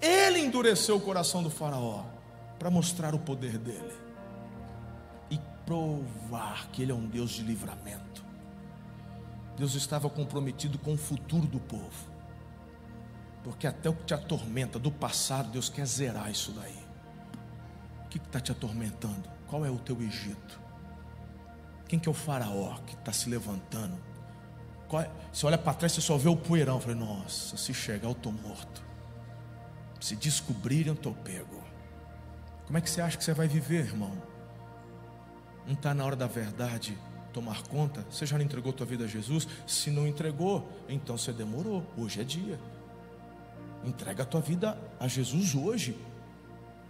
[0.00, 2.04] Ele endureceu o coração do Faraó
[2.58, 3.92] para mostrar o poder dele
[5.30, 8.24] e provar que ele é um Deus de livramento.
[9.56, 12.10] Deus estava comprometido com o futuro do povo,
[13.44, 16.78] porque até o que te atormenta do passado, Deus quer zerar isso daí.
[18.04, 19.28] O que está te atormentando?
[19.46, 20.61] Qual é o teu Egito?
[21.92, 23.98] Quem que é o faraó que está se levantando?
[24.94, 25.10] É?
[25.30, 26.76] Você olha para trás, você só vê o poeirão.
[26.76, 28.82] Eu falei, nossa, se chegar eu estou morto.
[30.00, 31.62] Se descobrirem, eu estou pego.
[32.64, 34.10] Como é que você acha que você vai viver, irmão?
[35.66, 36.96] Não está na hora da verdade
[37.30, 38.06] tomar conta?
[38.10, 39.46] Você já não entregou tua vida a Jesus?
[39.66, 41.86] Se não entregou, então você demorou.
[41.94, 42.58] Hoje é dia.
[43.84, 45.94] Entrega a tua vida a Jesus hoje.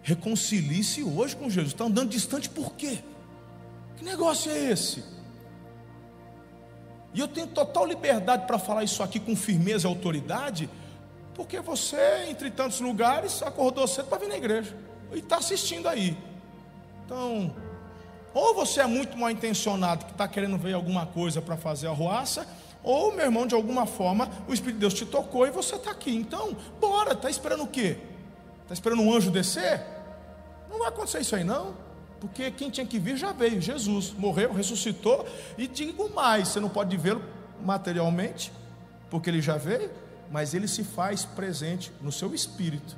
[0.04, 1.72] Reconcilie-se hoje com Jesus.
[1.72, 3.02] Está andando distante por quê?
[3.96, 5.04] Que negócio é esse?
[7.14, 10.68] E eu tenho total liberdade para falar isso aqui com firmeza e autoridade,
[11.34, 14.74] porque você, entre tantos lugares, acordou cedo para vir na igreja
[15.12, 16.16] e está assistindo aí.
[17.04, 17.54] Então,
[18.32, 21.92] ou você é muito mal intencionado, que está querendo ver alguma coisa para fazer a
[21.92, 22.46] ruaça,
[22.82, 25.90] ou, meu irmão, de alguma forma, o Espírito de Deus te tocou e você está
[25.90, 26.14] aqui.
[26.14, 27.98] Então, bora, está esperando o quê?
[28.62, 29.84] Está esperando um anjo descer?
[30.70, 31.91] Não vai acontecer isso aí, não
[32.22, 35.26] porque quem tinha que vir já veio, Jesus morreu, ressuscitou,
[35.58, 37.20] e digo mais: você não pode vê-lo
[37.60, 38.52] materialmente,
[39.10, 39.90] porque ele já veio,
[40.30, 42.96] mas ele se faz presente no seu espírito,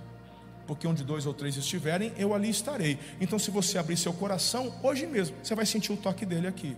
[0.66, 2.98] porque onde dois ou três estiverem, eu ali estarei.
[3.18, 6.76] Então, se você abrir seu coração, hoje mesmo, você vai sentir o toque dele aqui.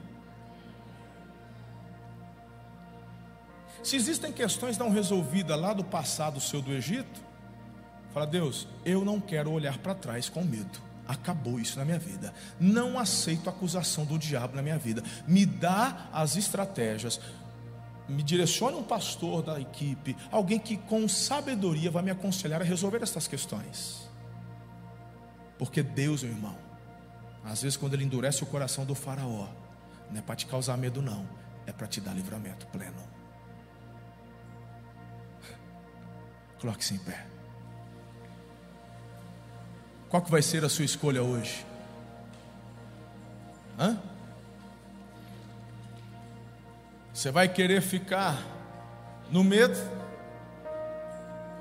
[3.82, 7.20] Se existem questões não resolvidas lá do passado seu do Egito,
[8.14, 12.32] fala, Deus, eu não quero olhar para trás com medo acabou isso na minha vida.
[12.59, 15.02] Não aceito a acusação do diabo na minha vida.
[15.26, 17.20] Me dá as estratégias.
[18.09, 23.02] Me direcione um pastor da equipe, alguém que com sabedoria vai me aconselhar a resolver
[23.02, 24.09] essas questões.
[25.59, 26.57] Porque Deus, meu irmão,
[27.44, 29.48] às vezes quando ele endurece o coração do faraó,
[30.11, 31.28] não é para te causar medo não,
[31.66, 33.02] é para te dar livramento pleno.
[36.61, 37.36] Coloque-se em pé.
[40.09, 41.66] Qual que vai ser a sua escolha hoje?
[43.78, 43.98] Hã?
[47.12, 48.40] Você vai querer ficar
[49.30, 49.76] no medo?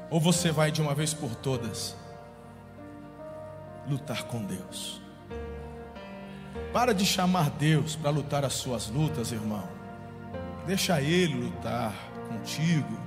[0.10, 1.96] Ou você vai de uma vez por todas
[3.88, 5.02] lutar com Deus?
[6.72, 9.68] Para de chamar Deus para lutar as suas lutas, irmão.
[10.68, 11.94] Deixa Ele lutar
[12.28, 13.00] contigo,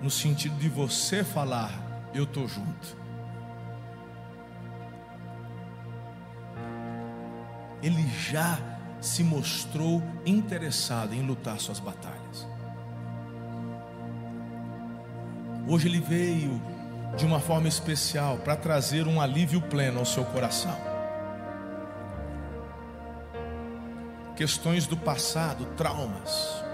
[0.00, 1.72] no sentido de você falar:
[2.14, 2.99] Eu estou junto.
[7.82, 8.58] Ele já
[9.00, 12.46] se mostrou interessado em lutar suas batalhas.
[15.66, 16.60] Hoje ele veio
[17.16, 20.90] de uma forma especial para trazer um alívio pleno ao seu coração.
[24.40, 26.64] questões do passado, traumas.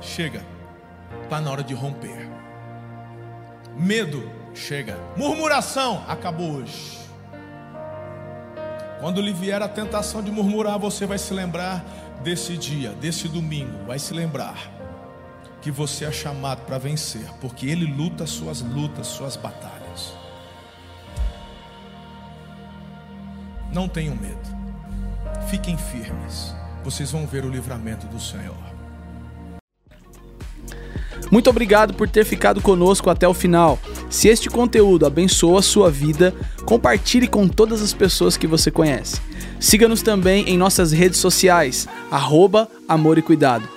[0.00, 0.44] Chega,
[1.22, 2.28] está na hora de romper.
[3.76, 4.98] Medo, chega.
[5.16, 7.03] Murmuração, acabou hoje.
[9.00, 11.84] Quando lhe vier a tentação de murmurar, você vai se lembrar
[12.22, 14.56] desse dia, desse domingo, vai se lembrar
[15.60, 20.14] que você é chamado para vencer, porque Ele luta suas lutas, suas batalhas.
[23.72, 24.48] Não tenham medo,
[25.48, 28.54] fiquem firmes vocês vão ver o livramento do Senhor.
[31.30, 33.78] Muito obrigado por ter ficado conosco até o final.
[34.14, 36.32] Se este conteúdo abençoa a sua vida,
[36.64, 39.20] compartilhe com todas as pessoas que você conhece.
[39.58, 43.68] Siga-nos também em nossas redes sociais, arroba Amor e Cuidado.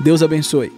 [0.00, 0.70] Deus abençoe.